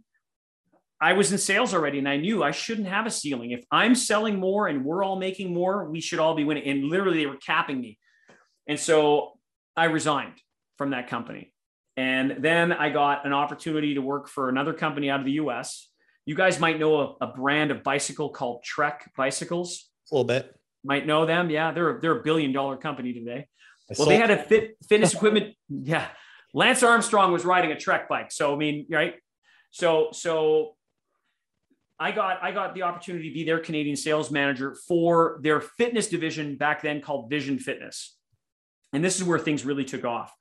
[1.01, 3.51] I was in sales already, and I knew I shouldn't have a ceiling.
[3.51, 6.63] If I'm selling more and we're all making more, we should all be winning.
[6.63, 7.99] And literally, they were capping me.
[8.67, 9.33] And so
[9.75, 10.41] I resigned
[10.77, 11.53] from that company.
[11.97, 15.89] And then I got an opportunity to work for another company out of the US
[16.25, 19.89] you guys might know a, a brand of bicycle called Trek bicycles.
[20.11, 20.53] A little bit.
[20.83, 21.49] Might know them.
[21.49, 23.47] Yeah, they're they're a billion dollar company today.
[23.89, 25.55] I well, they had a fit fitness equipment.
[25.69, 26.07] Yeah,
[26.53, 28.31] Lance Armstrong was riding a Trek bike.
[28.31, 29.15] So I mean, right?
[29.71, 30.75] So so
[31.99, 36.07] I got I got the opportunity to be their Canadian sales manager for their fitness
[36.07, 38.14] division back then called Vision Fitness.
[38.95, 40.33] And this is where things really took off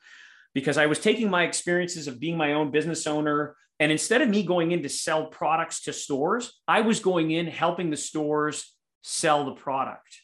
[0.55, 4.29] because I was taking my experiences of being my own business owner, and instead of
[4.29, 8.73] me going in to sell products to stores, I was going in helping the stores
[9.03, 10.21] sell the product.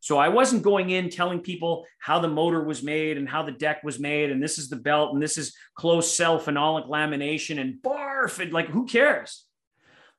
[0.00, 3.52] So I wasn't going in telling people how the motor was made and how the
[3.52, 7.58] deck was made, and this is the belt, and this is closed cell phenolic lamination
[7.58, 9.44] and barf, and like who cares?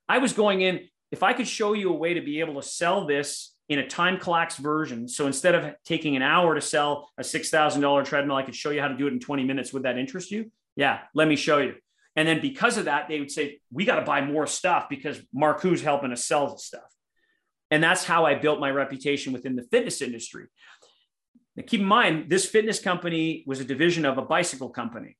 [0.10, 2.67] I was going in, if I could show you a way to be able to
[2.67, 5.08] sell this in a time collapse version.
[5.08, 8.82] So instead of taking an hour to sell a $6,000 treadmill, I could show you
[8.82, 9.73] how to do it in 20 minutes.
[9.73, 10.51] Would that interest you?
[10.75, 11.75] Yeah, let me show you.
[12.15, 15.21] And then because of that, they would say, we got to buy more stuff because
[15.36, 16.89] Marcoux's helping us sell the stuff.
[17.69, 20.45] And that's how I built my reputation within the fitness industry.
[21.56, 25.17] Now, keep in mind, this fitness company was a division of a bicycle company.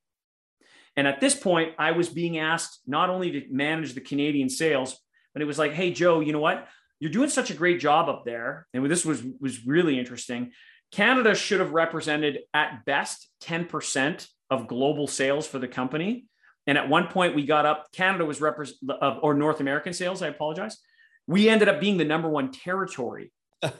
[0.96, 4.98] And at this point, I was being asked not only to manage the Canadian sales,
[5.32, 6.66] but it was like, hey, Joe, you know what?
[7.00, 8.66] You're doing such a great job up there.
[8.74, 10.52] And this was, was really interesting.
[10.90, 16.26] Canada should have represented at best 10% of global sales for the company.
[16.66, 18.78] And at one point, we got up, Canada was represent,
[19.22, 20.78] or North American sales, I apologize.
[21.26, 23.32] We ended up being the number one territory,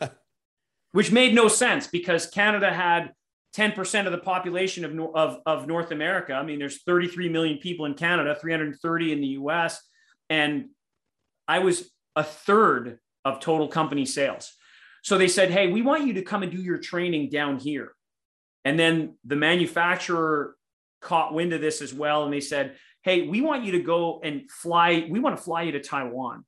[0.93, 3.13] which made no sense because Canada had
[3.57, 6.35] 10% of the population of, of, of North America.
[6.35, 9.83] I mean, there's 33 million people in Canada, 330 in the US.
[10.31, 10.67] And
[11.47, 14.53] I was a third of total company sales.
[15.03, 17.93] So they said, Hey, we want you to come and do your training down here.
[18.65, 20.57] And then the manufacturer
[21.01, 22.25] caught wind of this as well.
[22.25, 25.07] And they said, Hey, we want you to go and fly.
[25.09, 26.45] We want to fly you to Taiwan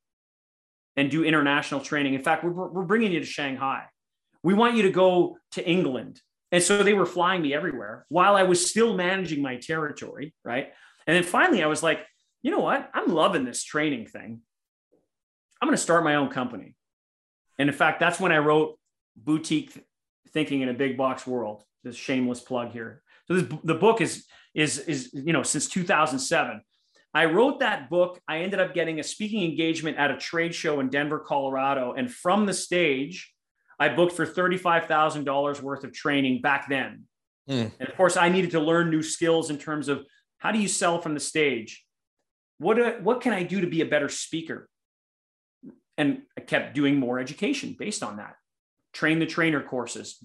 [0.97, 2.15] and do international training.
[2.15, 3.85] In fact, we're, we're bringing you to Shanghai.
[4.43, 6.21] We want you to go to England
[6.53, 10.35] and so they were flying me everywhere while I was still managing my territory.
[10.45, 10.73] Right.
[11.07, 12.05] And then finally, I was like,
[12.43, 12.91] you know what?
[12.95, 14.41] I'm loving this training thing.
[15.61, 16.75] I'm going to start my own company.
[17.59, 18.79] And in fact, that's when I wrote
[19.17, 19.85] Boutique
[20.33, 21.65] Thinking in a Big Box World.
[21.83, 23.03] This shameless plug here.
[23.27, 26.61] So this, the book is is is you know since 2007.
[27.13, 28.21] I wrote that book.
[28.29, 32.11] I ended up getting a speaking engagement at a trade show in Denver, Colorado, and
[32.11, 33.33] from the stage,
[33.81, 37.05] I booked for $35,000 worth of training back then.
[37.49, 37.73] Mm.
[37.81, 40.05] And of course, I needed to learn new skills in terms of
[40.39, 41.85] how do you sell from the stage?
[42.59, 44.69] What, do, what can I do to be a better speaker?
[46.01, 48.37] And I kept doing more education based on that.
[48.95, 50.17] Train the trainer courses,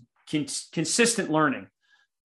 [0.72, 1.68] consistent learning,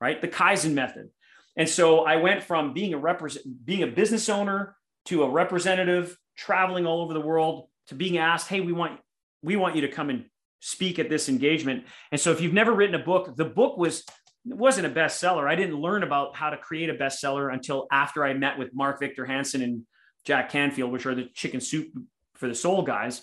[0.01, 0.21] right?
[0.21, 1.11] The Kaizen method.
[1.57, 6.17] And so I went from being a represent, being a business owner to a representative,
[6.37, 9.01] traveling all over the world, to being asked, "Hey, we want
[9.43, 10.27] we want you to come and
[10.61, 11.87] speak at this engagement.
[12.13, 14.05] And so if you've never written a book, the book was
[14.45, 15.49] wasn't a bestseller.
[15.49, 19.01] I didn't learn about how to create a bestseller until after I met with Mark
[19.01, 19.83] Victor Hansen and
[20.25, 21.89] Jack Canfield, which are the chicken soup
[22.35, 23.23] for the soul guys.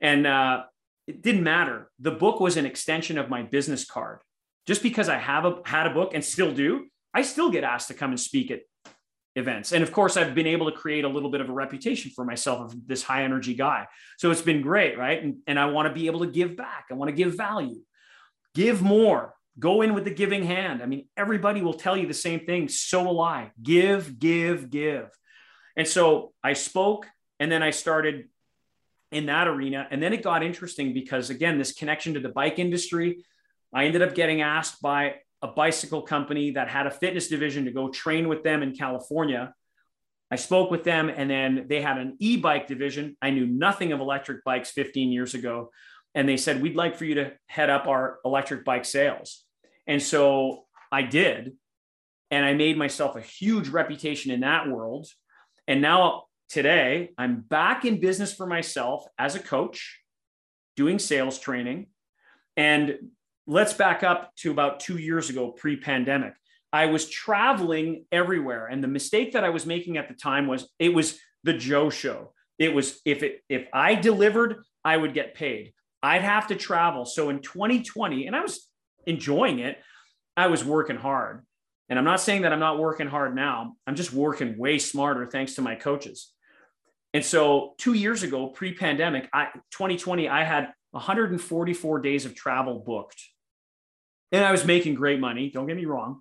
[0.00, 0.64] And uh,
[1.06, 1.90] it didn't matter.
[2.00, 4.20] The book was an extension of my business card.
[4.66, 7.88] Just because I have a, had a book and still do, I still get asked
[7.88, 8.60] to come and speak at
[9.36, 9.72] events.
[9.72, 12.24] And of course, I've been able to create a little bit of a reputation for
[12.24, 13.86] myself of this high energy guy.
[14.18, 15.22] So it's been great, right?
[15.22, 16.86] And, and I want to be able to give back.
[16.90, 17.80] I want to give value,
[18.54, 20.82] give more, go in with the giving hand.
[20.82, 22.68] I mean, everybody will tell you the same thing.
[22.68, 25.08] So will I give, give, give.
[25.76, 27.06] And so I spoke
[27.38, 28.28] and then I started
[29.12, 29.86] in that arena.
[29.90, 33.24] And then it got interesting because, again, this connection to the bike industry,
[33.72, 37.70] I ended up getting asked by a bicycle company that had a fitness division to
[37.70, 39.54] go train with them in California.
[40.30, 43.16] I spoke with them and then they had an e bike division.
[43.22, 45.70] I knew nothing of electric bikes 15 years ago.
[46.14, 49.44] And they said, We'd like for you to head up our electric bike sales.
[49.86, 51.52] And so I did.
[52.30, 55.06] And I made myself a huge reputation in that world.
[55.68, 60.00] And now, today, I'm back in business for myself as a coach,
[60.76, 61.86] doing sales training.
[62.56, 63.10] And
[63.46, 66.34] let's back up to about two years ago, pre pandemic.
[66.72, 68.66] I was traveling everywhere.
[68.66, 71.90] And the mistake that I was making at the time was it was the Joe
[71.90, 72.32] show.
[72.58, 75.72] It was if it if I delivered, I would get paid.
[76.02, 77.04] I'd have to travel.
[77.04, 78.68] So in 2020, and I was
[79.06, 79.78] enjoying it,
[80.36, 81.44] I was working hard.
[81.88, 83.74] And I'm not saying that I'm not working hard now.
[83.86, 86.32] I'm just working way smarter thanks to my coaches.
[87.14, 93.22] And so 2 years ago, pre-pandemic, I 2020 I had 144 days of travel booked
[94.32, 95.50] and I was making great money.
[95.50, 96.20] Don't get me wrong.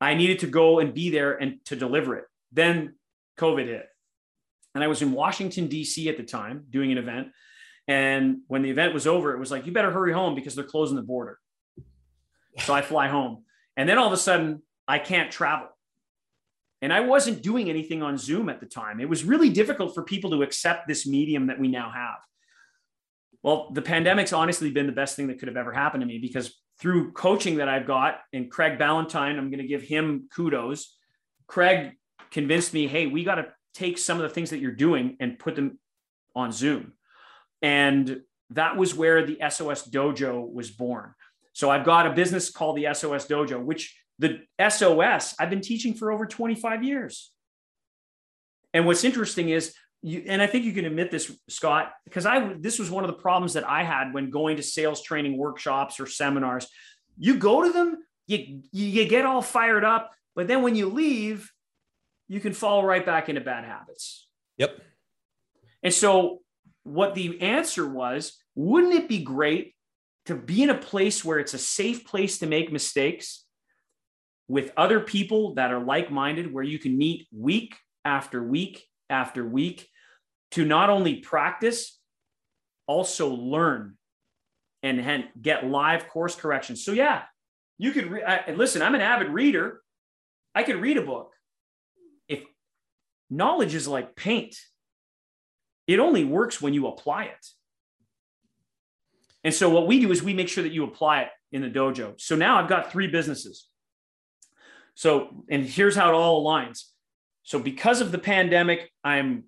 [0.00, 2.24] I needed to go and be there and to deliver it.
[2.52, 2.94] Then
[3.38, 3.86] COVID hit.
[4.74, 6.08] And I was in Washington, D.C.
[6.08, 7.28] at the time doing an event.
[7.88, 10.64] And when the event was over, it was like, you better hurry home because they're
[10.64, 11.38] closing the border.
[12.58, 13.44] So I fly home.
[13.76, 15.68] And then all of a sudden, I can't travel.
[16.82, 19.00] And I wasn't doing anything on Zoom at the time.
[19.00, 22.18] It was really difficult for people to accept this medium that we now have.
[23.42, 26.18] Well, the pandemic's honestly been the best thing that could have ever happened to me
[26.18, 30.98] because through coaching that I've got, and Craig Ballantyne, I'm going to give him kudos.
[31.46, 31.92] Craig
[32.30, 35.38] convinced me, hey, we got to take some of the things that you're doing and
[35.38, 35.78] put them
[36.34, 36.92] on Zoom.
[37.62, 38.20] And
[38.50, 41.14] that was where the SOS Dojo was born.
[41.52, 45.94] So I've got a business called the SOS Dojo, which the SOS I've been teaching
[45.94, 47.32] for over 25 years.
[48.72, 52.54] And what's interesting is you, and I think you can admit this, Scott, because I
[52.58, 55.98] this was one of the problems that I had when going to sales training workshops
[55.98, 56.66] or seminars.
[57.18, 57.96] You go to them,
[58.26, 61.50] you you get all fired up, but then when you leave,
[62.28, 64.28] you can fall right back into bad habits.
[64.58, 64.80] Yep.
[65.82, 66.40] And so,
[66.82, 69.74] what the answer was wouldn't it be great
[70.26, 73.45] to be in a place where it's a safe place to make mistakes
[74.48, 77.74] with other people that are like minded, where you can meet week
[78.04, 79.88] after week after week
[80.52, 81.98] to not only practice,
[82.86, 83.96] also learn
[84.82, 86.84] and get live course corrections.
[86.84, 87.22] So, yeah,
[87.78, 88.82] you could re- I, listen.
[88.82, 89.82] I'm an avid reader.
[90.54, 91.32] I could read a book.
[92.28, 92.44] If
[93.28, 94.56] knowledge is like paint,
[95.86, 97.46] it only works when you apply it.
[99.44, 101.68] And so what we do is we make sure that you apply it in the
[101.68, 102.20] dojo.
[102.20, 103.68] So now I've got three businesses.
[104.96, 106.84] So, and here's how it all aligns.
[107.42, 109.44] So because of the pandemic, I'm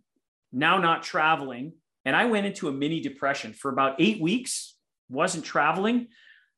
[0.52, 1.72] now not traveling
[2.04, 4.76] and I went into a mini depression for about eight weeks,
[5.08, 6.08] wasn't traveling.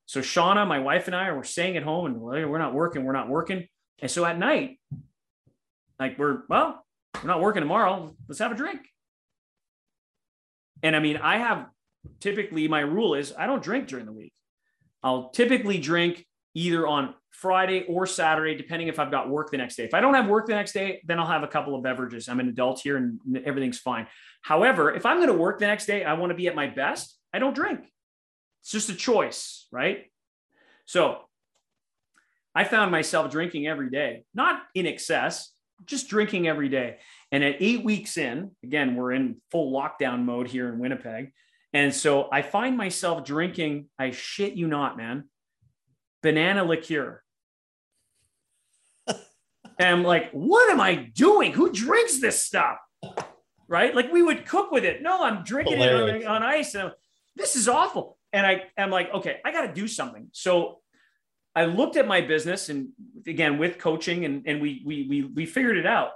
[0.07, 3.13] So Shauna, my wife and I were staying at home and we're not working, we're
[3.13, 3.69] not working.
[4.01, 4.81] And so at night,
[6.01, 6.85] like we're, well,
[7.23, 8.15] we're not working tomorrow.
[8.29, 8.81] Let's have a drink.
[10.83, 11.67] And I mean, I have
[12.19, 14.33] typically my rule is I don't drink during the week.
[15.03, 19.77] I'll typically drink either on Friday or Saturday, depending if I've got work the next
[19.77, 19.85] day.
[19.85, 22.29] If I don't have work the next day, then I'll have a couple of beverages.
[22.29, 24.07] I'm an adult here and everything's fine.
[24.43, 26.67] However, if I'm going to work the next day, I want to be at my
[26.67, 27.17] best.
[27.33, 27.81] I don't drink.
[28.63, 30.07] It's just a choice, right?
[30.85, 31.19] So
[32.55, 35.53] I found myself drinking every day, not in excess,
[35.87, 36.99] just drinking every day.
[37.33, 41.33] And at eight weeks in, again, we're in full lockdown mode here in Winnipeg.
[41.73, 45.30] And so I find myself drinking, I shit you not, man,
[46.23, 47.23] banana liqueur.
[49.07, 49.19] and
[49.81, 51.53] I'm like, what am I doing?
[51.53, 52.79] Who drinks this stuff?
[53.69, 53.95] Right?
[53.95, 55.03] Like we would cook with it.
[55.03, 56.25] No, I'm drinking Hilarious.
[56.25, 56.75] it on, on ice.
[56.75, 56.93] And I'm,
[57.37, 58.19] this is awful.
[58.33, 60.29] And I am like, okay, I got to do something.
[60.33, 60.81] So
[61.55, 62.91] I looked at my business and
[63.27, 66.11] again with coaching and, and we, we, we, we figured it out.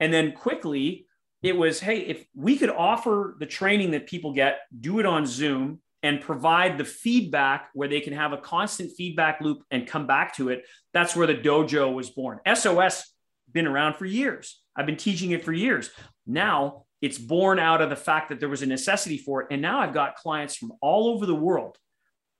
[0.00, 1.06] And then quickly
[1.42, 5.26] it was, hey, if we could offer the training that people get, do it on
[5.26, 10.06] Zoom and provide the feedback where they can have a constant feedback loop and come
[10.06, 10.64] back to it.
[10.92, 12.40] That's where the dojo was born.
[12.52, 13.12] SOS
[13.52, 14.60] been around for years.
[14.74, 15.90] I've been teaching it for years.
[16.26, 19.48] Now it's born out of the fact that there was a necessity for it.
[19.50, 21.76] And now I've got clients from all over the world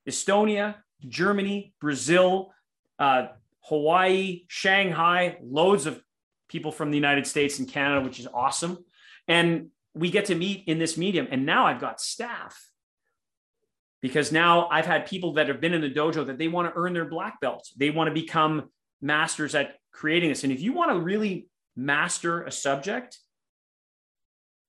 [0.08, 2.52] Estonia, Germany, Brazil,
[2.98, 3.28] uh,
[3.64, 6.02] Hawaii, Shanghai, loads of
[6.48, 8.78] people from the United States and Canada, which is awesome.
[9.28, 11.28] And we get to meet in this medium.
[11.30, 12.71] And now I've got staff
[14.03, 16.78] because now I've had people that have been in the dojo that they want to
[16.78, 17.72] earn their black belts.
[17.76, 18.68] They want to become
[19.00, 20.42] masters at creating this.
[20.42, 21.46] And if you want to really
[21.76, 23.18] master a subject,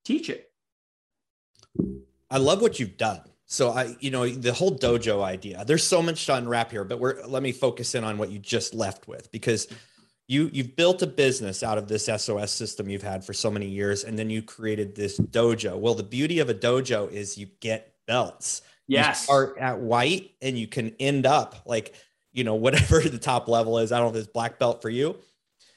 [0.06, 0.52] teach it.
[2.30, 3.22] I love what you've done.
[3.46, 5.64] So I, you know, the whole dojo idea.
[5.66, 8.40] There's so much to unwrap here, but we're let me focus in on what you
[8.40, 9.68] just left with because
[10.28, 13.68] you you've built a business out of this SOS system you've had for so many
[13.68, 15.78] years, and then you created this dojo.
[15.78, 18.62] Well, the beauty of a dojo is you get belts.
[18.88, 19.22] Yes.
[19.22, 21.96] You start at white and you can end up like,
[22.32, 23.92] you know, whatever the top level is.
[23.92, 25.18] I don't know if it's black belt for you.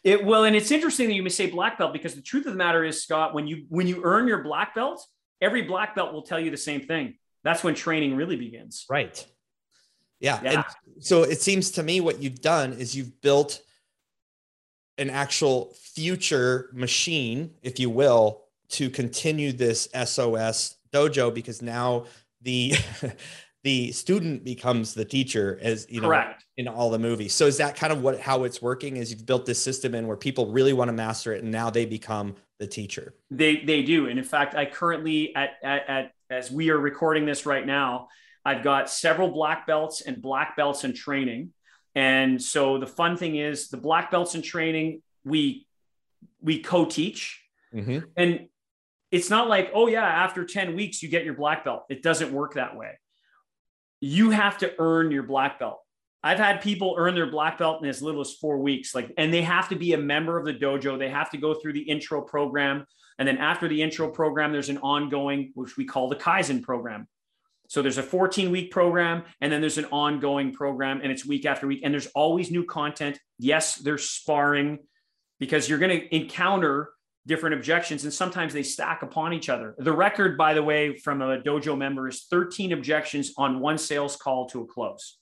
[0.05, 2.53] It well, and it's interesting that you may say black belt because the truth of
[2.53, 5.05] the matter is, Scott, when you when you earn your black belt,
[5.41, 7.15] every black belt will tell you the same thing.
[7.43, 8.87] That's when training really begins.
[8.89, 9.25] Right.
[10.21, 10.41] Yeah.
[10.43, 10.51] yeah.
[10.53, 13.61] And so it seems to me what you've done is you've built
[14.99, 22.07] an actual future machine, if you will, to continue this SOS dojo because now
[22.47, 22.75] the
[23.65, 26.45] the student becomes the teacher as you know Correct.
[26.57, 27.35] in all the movies.
[27.35, 30.07] So is that kind of what how it's working is you've built this system in
[30.07, 33.13] where people really want to master it and now they become the teacher.
[33.31, 34.07] They they do.
[34.09, 38.09] And in fact, I currently at at, at as we are recording this right now,
[38.45, 41.53] I've got several black belts and black belts in training.
[41.97, 45.67] And so the fun thing is the black belts in training, we
[46.41, 47.43] we co-teach.
[47.75, 47.99] Mm-hmm.
[48.17, 48.49] And
[49.11, 51.85] it's not like, oh yeah, after 10 weeks you get your black belt.
[51.89, 52.99] It doesn't work that way
[54.01, 55.81] you have to earn your black belt.
[56.23, 58.95] I've had people earn their black belt in as little as four weeks.
[58.95, 60.99] Like, and they have to be a member of the dojo.
[60.99, 62.85] They have to go through the intro program.
[63.19, 67.07] And then after the intro program, there's an ongoing, which we call the Kaizen program.
[67.69, 71.47] So there's a 14 week program, and then there's an ongoing program, and it's week
[71.47, 71.81] after week.
[71.83, 73.19] And there's always new content.
[73.39, 74.81] Yes, there's sparring
[75.41, 76.91] because you're going to encounter
[77.27, 79.75] different objections, and sometimes they stack upon each other.
[79.79, 84.17] The record, by the way, from a dojo member is 13 objections on one sales
[84.17, 85.19] call to a close.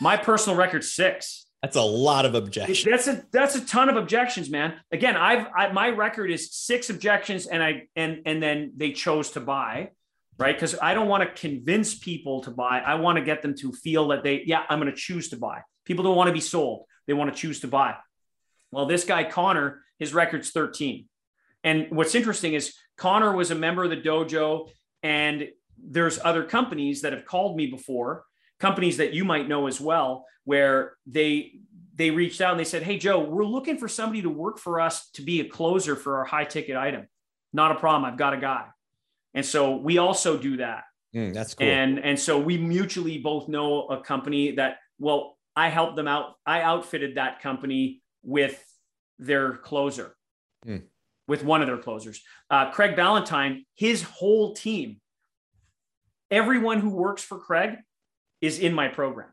[0.00, 1.46] My personal record six.
[1.62, 2.84] That's a lot of objections.
[2.84, 4.74] That's a that's a ton of objections, man.
[4.92, 9.30] Again, I've I, my record is six objections, and I and and then they chose
[9.30, 9.90] to buy,
[10.36, 10.54] right?
[10.54, 12.80] Because I don't want to convince people to buy.
[12.80, 15.38] I want to get them to feel that they, yeah, I'm going to choose to
[15.38, 15.62] buy.
[15.86, 17.94] People don't want to be sold; they want to choose to buy
[18.74, 21.06] Well, this guy, Connor, his record's 13.
[21.62, 24.68] And what's interesting is Connor was a member of the dojo,
[25.02, 25.48] and
[25.78, 28.24] there's other companies that have called me before,
[28.58, 31.52] companies that you might know as well, where they
[31.96, 34.80] they reached out and they said, Hey Joe, we're looking for somebody to work for
[34.80, 37.06] us to be a closer for our high ticket item.
[37.52, 38.04] Not a problem.
[38.04, 38.66] I've got a guy.
[39.32, 40.84] And so we also do that.
[41.14, 41.66] Mm, that's cool.
[41.66, 46.34] And and so we mutually both know a company that well, I helped them out.
[46.44, 48.62] I outfitted that company with
[49.18, 50.16] their closer,
[50.66, 50.82] mm.
[51.28, 52.22] with one of their closers.
[52.50, 55.00] Uh, Craig Ballantyne, his whole team,
[56.30, 57.76] everyone who works for Craig
[58.40, 59.28] is in my program.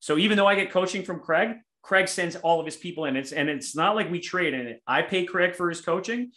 [0.00, 3.16] So even though I get coaching from Craig, Craig sends all of his people in.
[3.16, 4.82] It's and it's not like we trade in it.
[4.86, 6.32] I pay Craig for his coaching.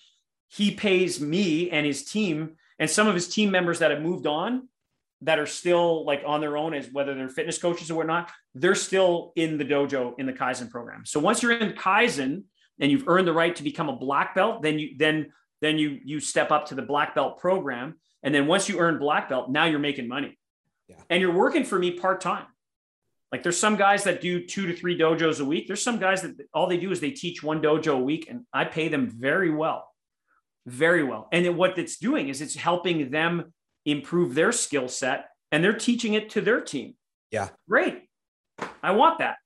[0.48, 4.28] He pays me and his team and some of his team members that have moved
[4.28, 4.68] on
[5.22, 8.76] that are still like on their own as whether they're fitness coaches or whatnot, they're
[8.76, 11.06] still in the dojo in the Kaizen program.
[11.06, 12.44] So once you're in Kaizen
[12.80, 16.00] and you've earned the right to become a black belt, then you then then you
[16.04, 17.96] you step up to the black belt program.
[18.24, 20.38] And then once you earn black belt, now you're making money.
[20.88, 20.98] Yeah.
[21.10, 22.46] And you're working for me part-time.
[23.32, 25.66] Like there's some guys that do two to three dojos a week.
[25.68, 28.46] There's some guys that all they do is they teach one dojo a week, and
[28.52, 29.88] I pay them very well,
[30.66, 31.30] very well.
[31.32, 33.54] And then what it's doing is it's helping them
[33.86, 36.96] improve their skill set, and they're teaching it to their team.
[37.32, 38.04] Yeah, great.
[38.84, 39.38] I want that.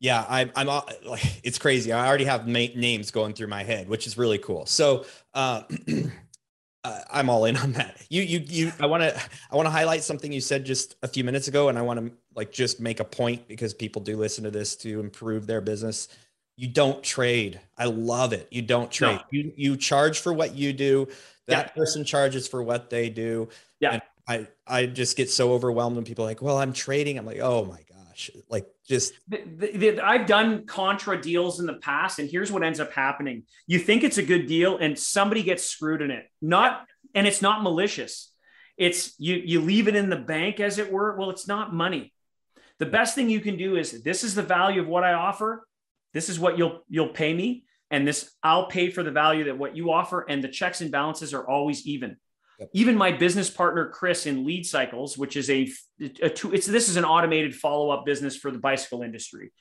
[0.00, 0.50] Yeah, I'm.
[0.54, 1.92] I'm like it's crazy.
[1.92, 4.66] I already have names going through my head, which is really cool.
[4.66, 5.62] So, uh,
[6.84, 7.96] uh, I'm all in on that.
[8.10, 8.72] You, you, you.
[8.78, 9.18] I want to,
[9.50, 12.00] I want to highlight something you said just a few minutes ago, and I want
[12.00, 15.62] to like just make a point because people do listen to this to improve their
[15.62, 16.08] business.
[16.56, 17.58] You don't trade.
[17.78, 18.46] I love it.
[18.50, 19.16] You don't trade.
[19.16, 19.22] No.
[19.30, 21.08] You, you charge for what you do.
[21.46, 21.72] That yeah.
[21.72, 23.48] person charges for what they do.
[23.80, 23.92] Yeah.
[23.92, 27.18] And I, I just get so overwhelmed when people are like, well, I'm trading.
[27.18, 27.80] I'm like, oh my
[28.14, 32.52] gosh, like just the, the, the, I've done contra deals in the past, and here's
[32.52, 36.10] what ends up happening: you think it's a good deal, and somebody gets screwed in
[36.10, 36.26] it.
[36.40, 38.30] Not, and it's not malicious.
[38.76, 41.16] It's you you leave it in the bank, as it were.
[41.16, 42.12] Well, it's not money.
[42.78, 45.66] The best thing you can do is this is the value of what I offer.
[46.12, 47.64] This is what you'll you'll pay me,
[47.94, 50.90] and this I'll pay for the value that what you offer, and the checks and
[50.90, 52.16] balances are always even.
[52.58, 52.70] Yep.
[52.72, 55.70] Even my business partner Chris in Lead Cycles, which is a,
[56.00, 59.52] a it's this is an automated follow up business for the bicycle industry.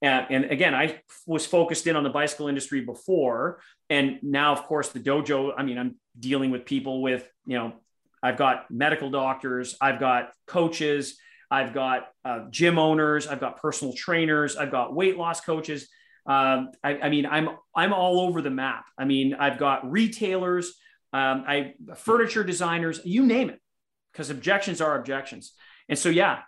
[0.00, 3.60] And, and, again, I was focused in on the bicycle industry before,
[3.90, 5.52] and now, of course, the dojo.
[5.56, 7.74] I mean, I'm dealing with people with you know,
[8.22, 11.18] I've got medical doctors, I've got coaches,
[11.50, 15.88] I've got uh, gym owners, I've got personal trainers, I've got weight loss coaches.
[16.28, 18.84] Um, I, I mean, I'm I'm all over the map.
[18.96, 20.74] I mean, I've got retailers
[21.12, 23.60] um, I furniture designers, you name it,
[24.12, 25.52] because objections are objections.
[25.88, 26.40] And so, yeah,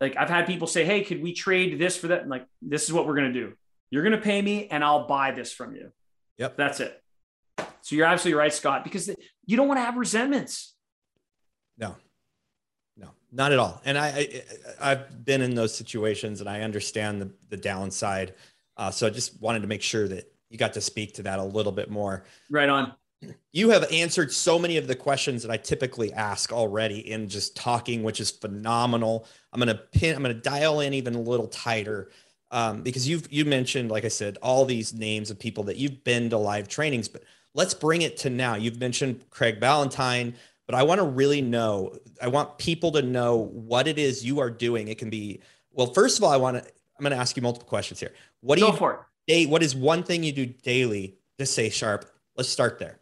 [0.00, 2.84] like I've had people say, "Hey, could we trade this for that?" And like, this
[2.84, 3.54] is what we're gonna do.
[3.90, 5.90] You're gonna pay me, and I'll buy this from you.
[6.38, 7.02] Yep, that's it.
[7.82, 9.10] So you're absolutely right, Scott, because
[9.46, 10.74] you don't want to have resentments.
[11.76, 11.96] No,
[12.96, 13.82] no, not at all.
[13.84, 14.42] And I,
[14.80, 18.34] I have been in those situations, and I understand the the downside.
[18.76, 21.38] Uh, so I just wanted to make sure that you got to speak to that
[21.38, 22.24] a little bit more.
[22.50, 22.94] Right on
[23.52, 27.56] you have answered so many of the questions that I typically ask already in just
[27.56, 29.26] talking, which is phenomenal.
[29.52, 32.10] I'm gonna pin, I'm gonna dial in even a little tighter
[32.50, 36.04] um, because you've you mentioned, like I said, all these names of people that you've
[36.04, 37.22] been to live trainings, but
[37.54, 38.54] let's bring it to now.
[38.54, 40.34] You've mentioned Craig Ballantyne,
[40.66, 41.96] but I want to really know.
[42.20, 44.88] I want people to know what it is you are doing.
[44.88, 45.40] It can be
[45.72, 45.92] well.
[45.92, 46.70] First of all, I want to.
[46.96, 48.12] I'm going to ask you multiple questions here.
[48.44, 49.00] What do Go you for it?
[49.26, 52.04] Day, what is one thing you do daily to stay sharp?
[52.36, 53.00] Let's start there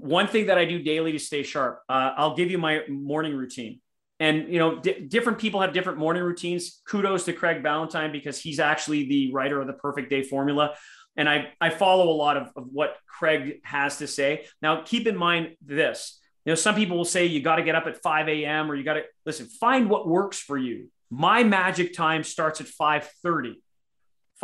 [0.00, 3.36] one thing that I do daily to stay sharp, uh, I'll give you my morning
[3.36, 3.80] routine.
[4.20, 6.80] And you know, d- different people have different morning routines.
[6.86, 10.74] Kudos to Craig Ballantyne because he's actually the writer of the Perfect Day Formula,
[11.16, 14.46] and I I follow a lot of, of what Craig has to say.
[14.62, 16.20] Now, keep in mind this.
[16.44, 18.70] You know, some people will say you got to get up at 5 a.m.
[18.70, 19.46] or you got to listen.
[19.46, 20.90] Find what works for you.
[21.10, 23.54] My magic time starts at 5:30.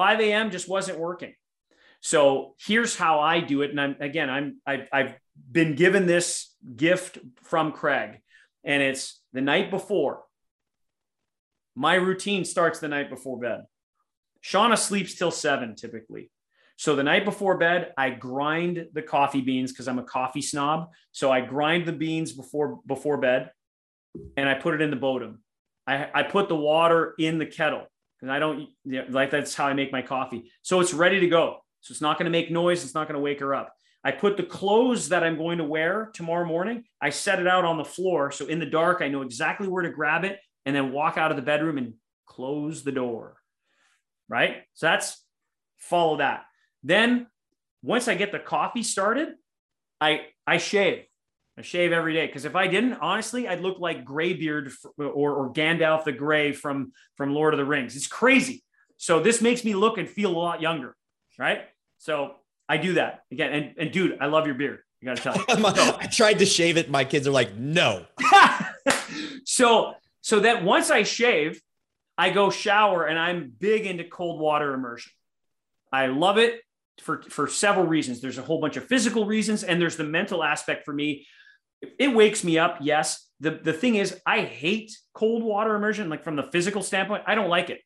[0.01, 0.51] 5 a.m.
[0.51, 1.35] just wasn't working.
[2.01, 3.71] So here's how I do it.
[3.71, 5.15] And I'm again, I'm I've, I've
[5.53, 8.23] been given this gift from Craig,
[8.65, 10.23] and it's the night before.
[11.75, 13.65] My routine starts the night before bed.
[14.43, 16.31] Shauna sleeps till seven typically.
[16.77, 20.89] So the night before bed, I grind the coffee beans because I'm a coffee snob.
[21.13, 23.51] So I grind the beans before before bed,
[24.39, 25.41] and I put it in the bodum.
[25.87, 27.90] I, I put the water in the kettle
[28.21, 30.51] because I don't you know, like that's how I make my coffee.
[30.63, 31.59] So it's ready to go.
[31.81, 32.85] So it's not going to make noise.
[32.85, 33.75] It's not going to wake her up.
[34.05, 36.85] I put the clothes that I'm going to wear tomorrow morning.
[37.01, 38.31] I set it out on the floor.
[38.31, 41.31] So in the dark, I know exactly where to grab it and then walk out
[41.31, 41.95] of the bedroom and
[42.27, 43.37] close the door.
[44.29, 44.63] Right.
[44.75, 45.23] So that's
[45.79, 46.45] follow that.
[46.83, 47.27] Then
[47.83, 49.29] once I get the coffee started,
[50.01, 51.05] I I shave.
[51.61, 55.05] I shave every day because if I didn't, honestly, I'd look like Graybeard or,
[55.35, 57.97] or Gandalf the Grey from from Lord of the Rings.
[57.97, 58.65] It's crazy.
[58.97, 60.97] So this makes me look and feel a lot younger,
[61.39, 61.65] right?
[61.99, 62.37] So
[62.67, 63.53] I do that again.
[63.53, 64.79] And, and dude, I love your beard.
[65.03, 65.75] You got to tell me.
[65.75, 66.89] So, I tried to shave it.
[66.89, 68.07] My kids are like, no.
[69.45, 69.93] so
[70.23, 71.61] so that once I shave,
[72.17, 75.13] I go shower and I'm big into cold water immersion.
[75.93, 76.63] I love it
[77.03, 78.23] for, for several reasons.
[78.23, 81.27] There's a whole bunch of physical reasons, and there's the mental aspect for me.
[81.99, 83.27] It wakes me up, yes.
[83.41, 87.25] The, the thing is, I hate cold water immersion, like from the physical standpoint.
[87.27, 87.81] I don't like it.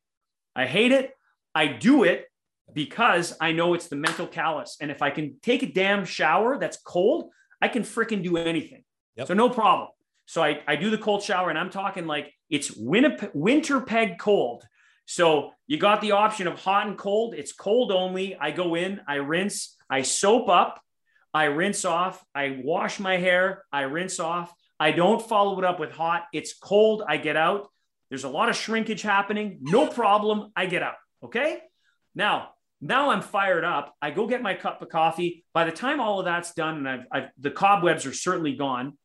[0.56, 1.12] I hate it.
[1.54, 2.26] I do it
[2.72, 4.76] because I know it's the mental callus.
[4.80, 7.30] And if I can take a damn shower that's cold,
[7.60, 8.84] I can freaking do anything.
[9.16, 9.28] Yep.
[9.28, 9.88] So no problem.
[10.26, 14.18] So I, I do the cold shower and I'm talking like it's Winnipeg, winter peg
[14.18, 14.64] cold.
[15.06, 17.34] So you got the option of hot and cold.
[17.34, 18.36] It's cold only.
[18.36, 20.80] I go in, I rinse, I soap up,
[21.34, 24.54] I rinse off, I wash my hair, I rinse off.
[24.78, 26.24] I don't follow it up with hot.
[26.32, 27.02] It's cold.
[27.06, 27.68] I get out.
[28.08, 29.58] There's a lot of shrinkage happening.
[29.60, 30.52] No problem.
[30.56, 30.94] I get out.
[31.22, 31.58] Okay.
[32.14, 33.94] Now, now I'm fired up.
[34.02, 35.44] I go get my cup of coffee.
[35.52, 38.98] By the time all of that's done and I've, I've the cobwebs are certainly gone,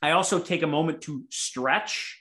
[0.00, 2.20] I also take a moment to stretch.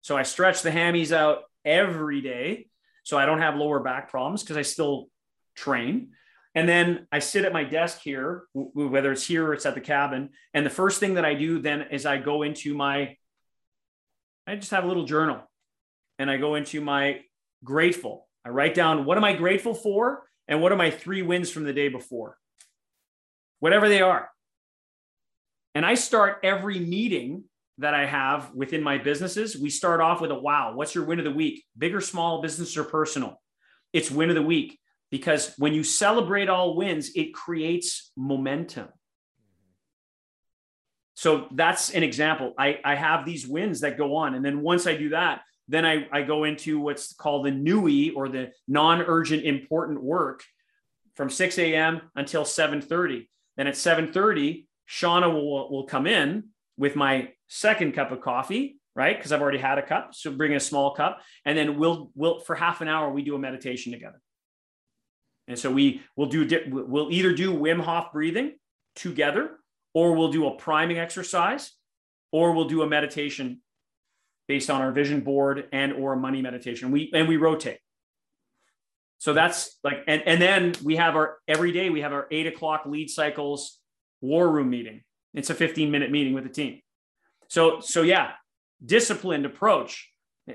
[0.00, 2.68] So I stretch the hammies out every day
[3.04, 5.08] so I don't have lower back problems because I still
[5.54, 6.12] train.
[6.54, 9.80] And then I sit at my desk here, whether it's here or it's at the
[9.80, 10.30] cabin.
[10.52, 13.16] And the first thing that I do then is I go into my,
[14.46, 15.40] I just have a little journal
[16.18, 17.20] and I go into my
[17.62, 18.26] grateful.
[18.44, 21.62] I write down what am I grateful for and what are my three wins from
[21.64, 22.36] the day before,
[23.60, 24.28] whatever they are.
[25.76, 27.44] And I start every meeting
[27.78, 29.56] that I have within my businesses.
[29.56, 30.74] We start off with a wow.
[30.74, 31.64] What's your win of the week?
[31.78, 33.40] Big or small, business or personal?
[33.92, 34.79] It's win of the week
[35.10, 38.88] because when you celebrate all wins, it creates momentum.
[41.14, 42.54] So that's an example.
[42.58, 44.34] I, I have these wins that go on.
[44.34, 48.10] And then once I do that, then I, I go into what's called the NUI
[48.10, 50.42] or the non-urgent important work
[51.14, 52.00] from 6 a.m.
[52.14, 53.28] until 7:30.
[53.56, 56.44] Then at 7:30, Shauna will, will come in
[56.76, 59.16] with my second cup of coffee, right?
[59.16, 60.14] Because I've already had a cup.
[60.14, 61.20] So bring a small cup.
[61.44, 64.20] And then we'll we'll for half an hour, we do a meditation together.
[65.50, 68.52] And so we will do we'll either do Wim Hof breathing
[68.94, 69.58] together,
[69.92, 71.72] or we'll do a priming exercise,
[72.30, 73.60] or we'll do a meditation
[74.46, 76.92] based on our vision board and or a money meditation.
[76.92, 77.78] We and we rotate.
[79.18, 82.46] So that's like, and, and then we have our every day we have our eight
[82.46, 83.80] o'clock lead cycles
[84.20, 85.02] war room meeting.
[85.34, 86.80] It's a 15 minute meeting with the team.
[87.48, 88.32] So, so yeah,
[88.84, 90.08] disciplined approach.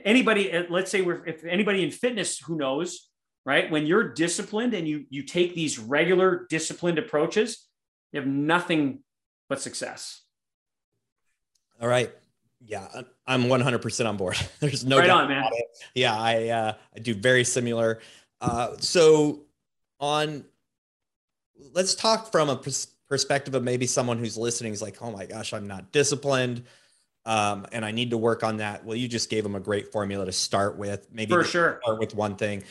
[0.05, 3.09] Anybody, let's say we're, if anybody in fitness who knows,
[3.45, 3.69] right?
[3.69, 7.67] When you're disciplined and you, you take these regular disciplined approaches,
[8.11, 8.99] you have nothing
[9.47, 10.21] but success.
[11.81, 12.11] All right.
[12.65, 12.87] Yeah,
[13.27, 14.37] I'm 100% on board.
[14.59, 15.39] There's no right doubt on, man.
[15.39, 15.65] About it.
[15.93, 17.99] Yeah, I uh, I do very similar.
[18.41, 19.41] Uh, so
[19.99, 20.45] on,
[21.73, 25.25] let's talk from a pers- perspective of maybe someone who's listening is like, oh my
[25.25, 26.63] gosh, I'm not disciplined.
[27.25, 28.85] Um, and I need to work on that.
[28.85, 31.07] Well, you just gave them a great formula to start with.
[31.11, 32.63] Maybe for sure start with one thing.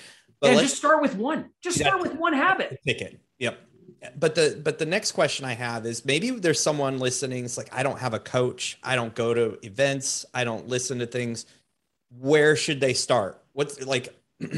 [0.45, 1.51] But yeah, just start with one.
[1.63, 2.79] Just start with one habit.
[2.85, 3.21] Pick it.
[3.39, 3.59] Yep.
[4.19, 7.45] But the but the next question I have is maybe there's someone listening.
[7.45, 8.79] It's like I don't have a coach.
[8.83, 10.27] I don't go to events.
[10.35, 11.47] I don't listen to things.
[12.19, 13.43] Where should they start?
[13.53, 14.15] What's like?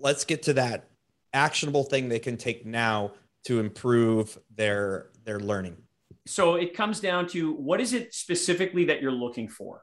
[0.00, 0.88] let's get to that
[1.32, 3.12] actionable thing they can take now
[3.44, 5.76] to improve their their learning
[6.26, 9.82] so it comes down to what is it specifically that you're looking for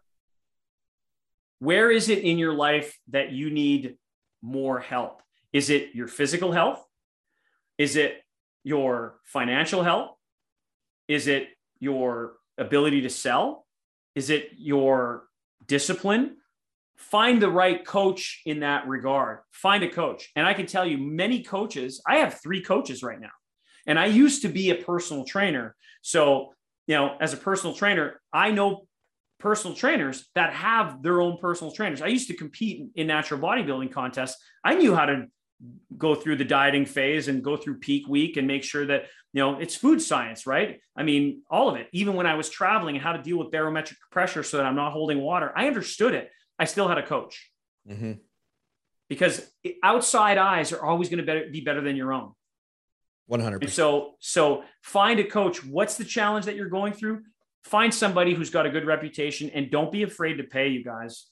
[1.59, 3.97] where is it in your life that you need
[4.41, 5.21] more help?
[5.53, 6.85] Is it your physical health?
[7.77, 8.23] Is it
[8.63, 10.17] your financial health
[11.07, 13.65] is it your ability to sell?
[14.15, 15.23] Is it your
[15.65, 16.37] discipline?
[16.97, 19.39] Find the right coach in that regard.
[19.51, 20.31] Find a coach.
[20.35, 23.31] And i can tell you many coaches i have three coaches right now.
[23.85, 25.75] And I used to be a personal trainer.
[26.01, 26.53] So,
[26.87, 28.86] you know, as a personal trainer, I know
[29.39, 32.01] personal trainers that have their own personal trainers.
[32.01, 34.41] I used to compete in natural bodybuilding contests.
[34.63, 35.25] I knew how to
[35.97, 39.41] go through the dieting phase and go through peak week and make sure that you
[39.41, 40.79] know it's food science right?
[40.95, 41.87] I mean all of it.
[41.91, 44.75] Even when i was traveling and how to deal with barometric pressure so that i'm
[44.75, 46.29] not holding water i understood it.
[46.59, 47.51] I still had a coach.
[47.89, 48.13] Mm-hmm.
[49.07, 49.49] because
[49.81, 52.33] outside eyes are always going to be better than your own.
[53.27, 55.63] 100 and so so find a coach.
[55.63, 57.23] What's the challenge that you're going through
[57.67, 61.27] find somebody who's got a good reputation and don't be afraid to pay you guys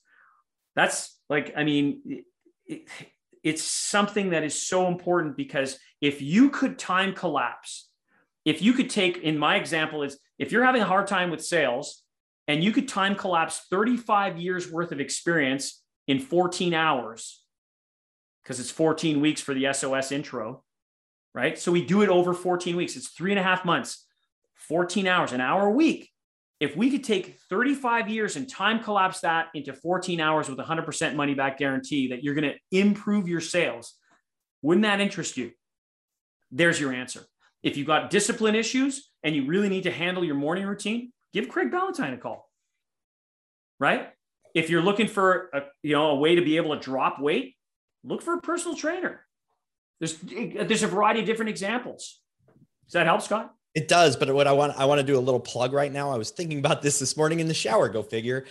[0.75, 2.01] that's like i mean
[2.67, 2.87] it,
[3.45, 7.91] it's something that is so important because if you could time collapse,
[8.43, 11.45] if you could take, in my example, is if you're having a hard time with
[11.45, 12.01] sales
[12.47, 17.43] and you could time collapse 35 years worth of experience in 14 hours,
[18.43, 20.63] because it's 14 weeks for the SOS intro,
[21.35, 21.57] right?
[21.57, 22.95] So we do it over 14 weeks.
[22.95, 24.07] It's three and a half months,
[24.55, 26.09] 14 hours, an hour a week.
[26.59, 31.15] If we could take 35 years and time collapse that into 14 hours with 100%
[31.15, 33.93] money back guarantee that you're going to improve your sales,
[34.61, 35.51] wouldn't that interest you?
[36.51, 37.25] There's your answer.
[37.61, 41.49] If you've got discipline issues and you really need to handle your morning routine, give
[41.49, 42.49] Craig Ballantyne a call.
[43.79, 44.09] Right?
[44.53, 47.55] If you're looking for a, you know, a way to be able to drop weight,
[48.03, 49.25] look for a personal trainer.
[49.99, 52.21] There's there's a variety of different examples.
[52.85, 53.54] Does that help, Scott?
[53.75, 56.09] It does, but what I want I want to do a little plug right now.
[56.09, 57.89] I was thinking about this this morning in the shower.
[57.89, 58.45] Go figure.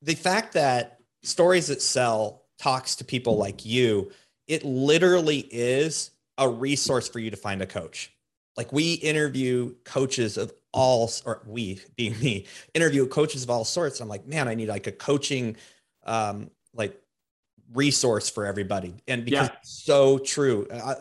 [0.00, 4.12] The fact that stories that sell talks to people like you,
[4.46, 8.12] it literally is a resource for you to find a coach.
[8.56, 14.00] Like we interview coaches of all, or we being me, interview coaches of all sorts.
[14.00, 15.56] I'm like, man, I need like a coaching,
[16.04, 16.96] um, like
[17.72, 18.94] resource for everybody.
[19.08, 19.56] And because yeah.
[19.60, 20.66] it's so true.
[20.72, 20.94] I,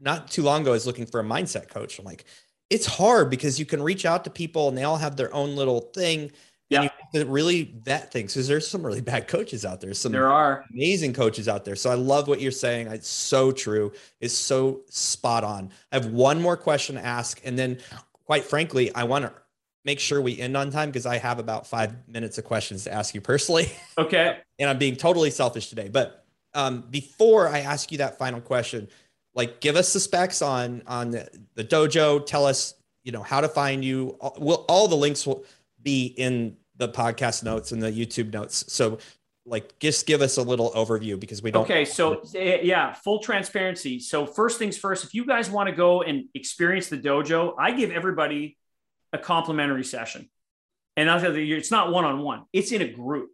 [0.00, 1.98] not too long ago, I was looking for a mindset coach.
[1.98, 2.24] I'm like,
[2.72, 5.54] it's hard because you can reach out to people and they all have their own
[5.54, 6.32] little thing.
[6.70, 6.88] Yeah.
[7.12, 9.92] you really vet things because there's some really bad coaches out there.
[9.92, 11.76] Some there are amazing coaches out there.
[11.76, 12.86] So I love what you're saying.
[12.86, 13.92] It's so true.
[14.20, 15.70] It's so spot on.
[15.92, 17.42] I have one more question to ask.
[17.44, 17.78] And then
[18.24, 19.32] quite frankly, I want to
[19.84, 22.92] make sure we end on time because I have about five minutes of questions to
[22.92, 23.70] ask you personally.
[23.98, 24.38] Okay.
[24.58, 25.90] and I'm being totally selfish today.
[25.90, 28.88] But um, before I ask you that final question,
[29.34, 32.24] like give us the specs on on the, the dojo.
[32.24, 32.74] Tell us
[33.04, 34.16] you know how to find you.
[34.38, 35.44] Will all the links will
[35.82, 38.72] be in the podcast notes and the youtube notes.
[38.72, 38.98] So
[39.44, 43.18] like just give us a little overview because we don't okay so eh, yeah full
[43.18, 43.98] transparency.
[43.98, 47.72] So first things first if you guys want to go and experience the dojo i
[47.72, 48.56] give everybody
[49.12, 50.28] a complimentary session.
[50.96, 52.44] And it's not one-on-one.
[52.52, 53.30] It's in a group.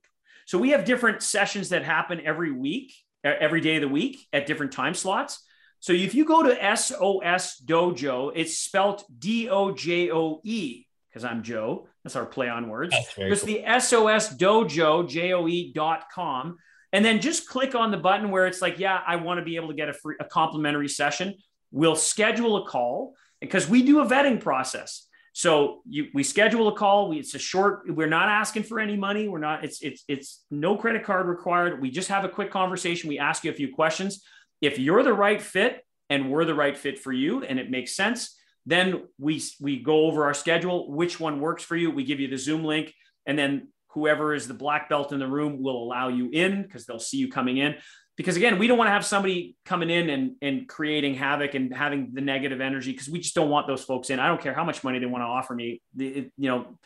[0.46, 2.94] So we have different sessions that happen every week
[3.24, 5.42] every day of the week at different time slots
[5.81, 11.24] so if you go to SOS Dojo, it's spelled D O J O E because
[11.24, 11.89] I'm Joe.
[12.03, 12.95] That's our play on words.
[13.16, 13.47] It's cool.
[13.47, 16.57] the SOS Dojo, J O E dot com.
[16.93, 19.57] And then just click on the button where it's like, yeah, I want to be
[19.57, 21.35] able to get a free, a complimentary session.
[21.70, 25.07] We'll schedule a call because we do a vetting process.
[25.35, 27.11] So you, we schedule a call.
[27.11, 27.83] We, it's a short.
[27.87, 29.29] We're not asking for any money.
[29.29, 29.64] We're not.
[29.64, 31.81] It's it's it's no credit card required.
[31.81, 33.09] We just have a quick conversation.
[33.09, 34.24] We ask you a few questions
[34.61, 37.94] if you're the right fit and we're the right fit for you and it makes
[37.94, 38.36] sense,
[38.66, 41.90] then we we go over our schedule, which one works for you.
[41.90, 42.92] We give you the Zoom link,
[43.24, 46.84] and then whoever is the black belt in the room will allow you in because
[46.84, 47.76] they'll see you coming in.
[48.16, 51.74] Because again, we don't want to have somebody coming in and, and creating havoc and
[51.74, 54.18] having the negative energy because we just don't want those folks in.
[54.18, 55.80] I don't care how much money they want to offer me.
[55.96, 56.78] It, you know,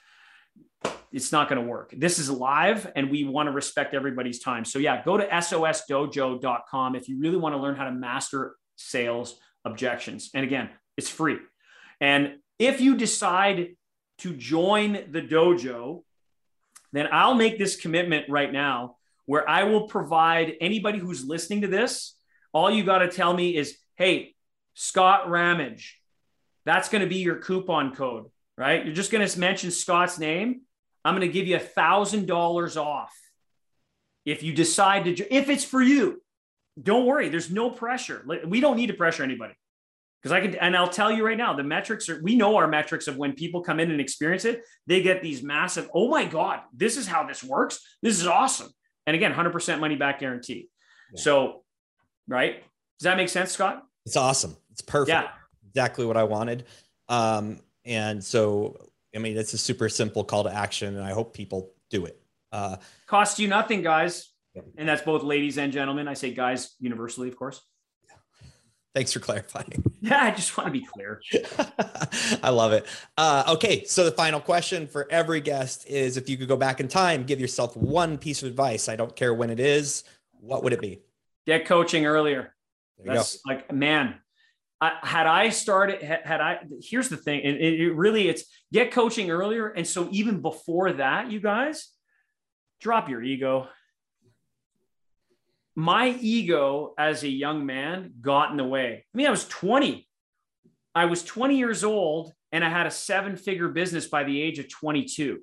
[1.12, 1.92] it's not going to work.
[1.96, 4.64] This is live and we want to respect everybody's time.
[4.64, 9.38] So, yeah, go to sosdojoe.com if you really want to learn how to master sales
[9.64, 10.30] objections.
[10.34, 11.38] And again, it's free.
[12.00, 13.76] And if you decide
[14.18, 16.02] to join the dojo,
[16.92, 21.68] then I'll make this commitment right now where I will provide anybody who's listening to
[21.68, 22.16] this.
[22.52, 24.34] All you got to tell me is, hey,
[24.74, 26.00] Scott Ramage,
[26.64, 28.26] that's going to be your coupon code,
[28.56, 28.84] right?
[28.84, 30.62] You're just going to mention Scott's name
[31.04, 33.12] I'm going to give you a thousand dollars off
[34.24, 36.22] if you decide to, if it's for you.
[36.80, 38.24] Don't worry, there's no pressure.
[38.46, 39.54] We don't need to pressure anybody
[40.22, 42.68] because I can, and I'll tell you right now, the metrics are, we know our
[42.68, 46.24] metrics of when people come in and experience it, they get these massive, oh my
[46.24, 47.80] God, this is how this works.
[48.02, 48.70] This is awesome.
[49.06, 50.68] And again, 100% money back guarantee.
[51.12, 51.20] Yeah.
[51.20, 51.64] So,
[52.28, 52.62] right.
[53.00, 53.82] Does that make sense, Scott?
[54.06, 54.56] It's awesome.
[54.70, 55.08] It's perfect.
[55.08, 55.28] Yeah.
[55.68, 56.66] Exactly what I wanted.
[57.08, 58.76] Um, and so
[59.14, 62.20] I mean, it's a super simple call to action, and I hope people do it.
[62.50, 64.32] Uh, Costs you nothing, guys.
[64.76, 66.08] And that's both ladies and gentlemen.
[66.08, 67.62] I say guys universally, of course.
[68.94, 69.84] Thanks for clarifying.
[70.04, 71.22] Yeah, I just want to be clear.
[72.42, 72.84] I love it.
[73.16, 76.80] Uh, okay, so the final question for every guest is if you could go back
[76.80, 78.88] in time, give yourself one piece of advice.
[78.88, 80.02] I don't care when it is.
[80.40, 81.02] What would it be?
[81.46, 82.52] Get coaching earlier.
[83.04, 83.40] That's go.
[83.46, 84.16] like, man,
[84.82, 88.42] I, had I started, had, had, I, here's the thing, and it, it really, it's
[88.72, 89.68] get coaching earlier.
[89.68, 91.88] And so even before that, you guys
[92.80, 93.68] drop your ego.
[95.76, 99.04] My ego as a young man got in the way.
[99.14, 100.08] I mean, I was 20.
[100.96, 104.58] I was 20 years old and I had a seven figure business by the age
[104.58, 105.38] of 22.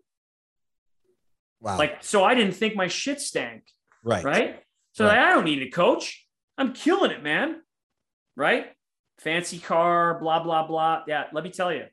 [1.62, 1.78] Wow.
[1.78, 3.64] Like, so I didn't think my shit stank.
[4.04, 4.24] Right.
[4.24, 4.60] Right.
[4.92, 5.18] So right.
[5.18, 6.28] I don't need a coach.
[6.58, 7.62] I'm killing it, man.
[8.36, 8.68] Right?
[9.20, 11.04] Fancy car, blah, blah, blah.
[11.08, 11.86] Yeah, let me tell you,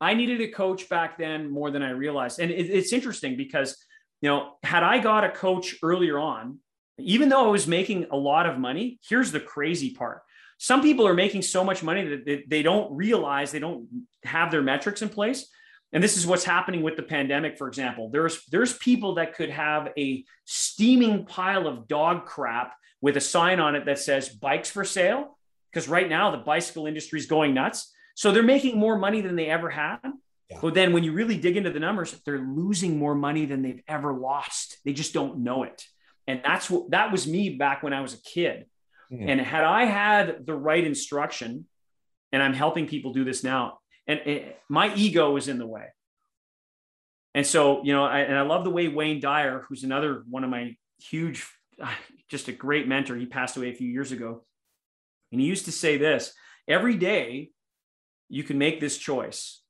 [0.00, 2.40] I needed a coach back then more than I realized.
[2.40, 3.76] And it, it's interesting because,
[4.20, 6.58] you know, had I got a coach earlier on,
[6.98, 10.22] even though I was making a lot of money, here's the crazy part.
[10.58, 13.86] Some people are making so much money that they don't realize they don't
[14.24, 15.48] have their metrics in place.
[15.92, 18.10] And this is what's happening with the pandemic, for example.
[18.10, 23.60] There's there's people that could have a steaming pile of dog crap with a sign
[23.60, 25.37] on it that says bikes for sale.
[25.72, 27.92] Because right now the bicycle industry is going nuts.
[28.14, 29.98] So they're making more money than they ever had.
[30.50, 30.58] Yeah.
[30.62, 33.82] But then when you really dig into the numbers, they're losing more money than they've
[33.86, 34.78] ever lost.
[34.84, 35.84] They just don't know it.
[36.26, 38.66] And that's what that was me back when I was a kid.
[39.12, 39.28] Mm.
[39.28, 41.66] And had I had the right instruction,
[42.32, 45.86] and I'm helping people do this now, and it, my ego was in the way.
[47.34, 50.44] And so, you know, I, and I love the way Wayne Dyer, who's another one
[50.44, 51.46] of my huge,
[52.28, 54.44] just a great mentor, he passed away a few years ago.
[55.32, 56.32] And he used to say this
[56.66, 57.50] every day
[58.28, 59.62] you can make this choice.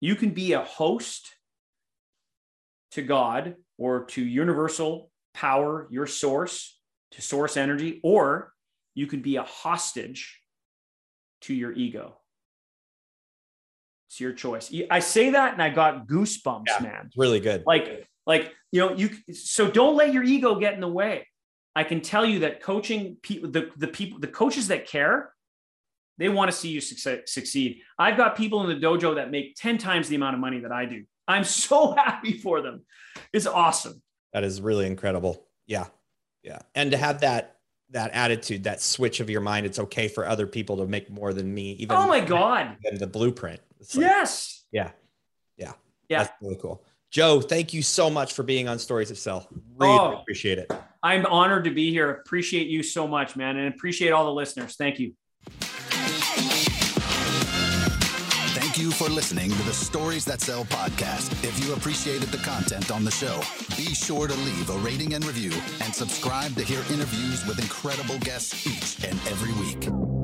[0.00, 1.30] You can be a host
[2.92, 6.78] to God or to universal power, your source,
[7.12, 8.52] to source energy, or
[8.94, 10.40] you can be a hostage
[11.42, 12.16] to your ego.
[14.08, 14.72] It's your choice.
[14.90, 17.10] I say that and I got goosebumps, yeah, man.
[17.16, 17.62] Really good.
[17.66, 21.26] Like, like, you know, you so don't let your ego get in the way.
[21.74, 25.32] I can tell you that coaching people, the, the people, the coaches that care,
[26.18, 27.80] they want to see you succeed.
[27.98, 30.72] I've got people in the dojo that make 10 times the amount of money that
[30.72, 31.04] I do.
[31.26, 32.84] I'm so happy for them.
[33.32, 34.02] It's awesome.
[34.32, 35.46] That is really incredible.
[35.66, 35.86] Yeah.
[36.42, 36.58] Yeah.
[36.74, 37.56] And to have that
[37.92, 41.32] that attitude, that switch of your mind, it's okay for other people to make more
[41.32, 42.76] than me, even oh my God.
[42.84, 43.60] Than the blueprint.
[43.80, 44.64] Like, yes.
[44.70, 44.92] Yeah.
[45.56, 45.72] Yeah.
[46.08, 46.22] Yeah.
[46.22, 46.84] That's really cool.
[47.10, 49.48] Joe, thank you so much for being on Stories That Sell.
[49.76, 50.70] Really oh, appreciate it.
[51.02, 52.10] I'm honored to be here.
[52.10, 53.56] Appreciate you so much, man.
[53.56, 54.76] And appreciate all the listeners.
[54.76, 55.14] Thank you.
[58.52, 61.32] Thank you for listening to the Stories That Sell podcast.
[61.42, 63.40] If you appreciated the content on the show,
[63.76, 65.52] be sure to leave a rating and review
[65.82, 70.19] and subscribe to hear interviews with incredible guests each and every week.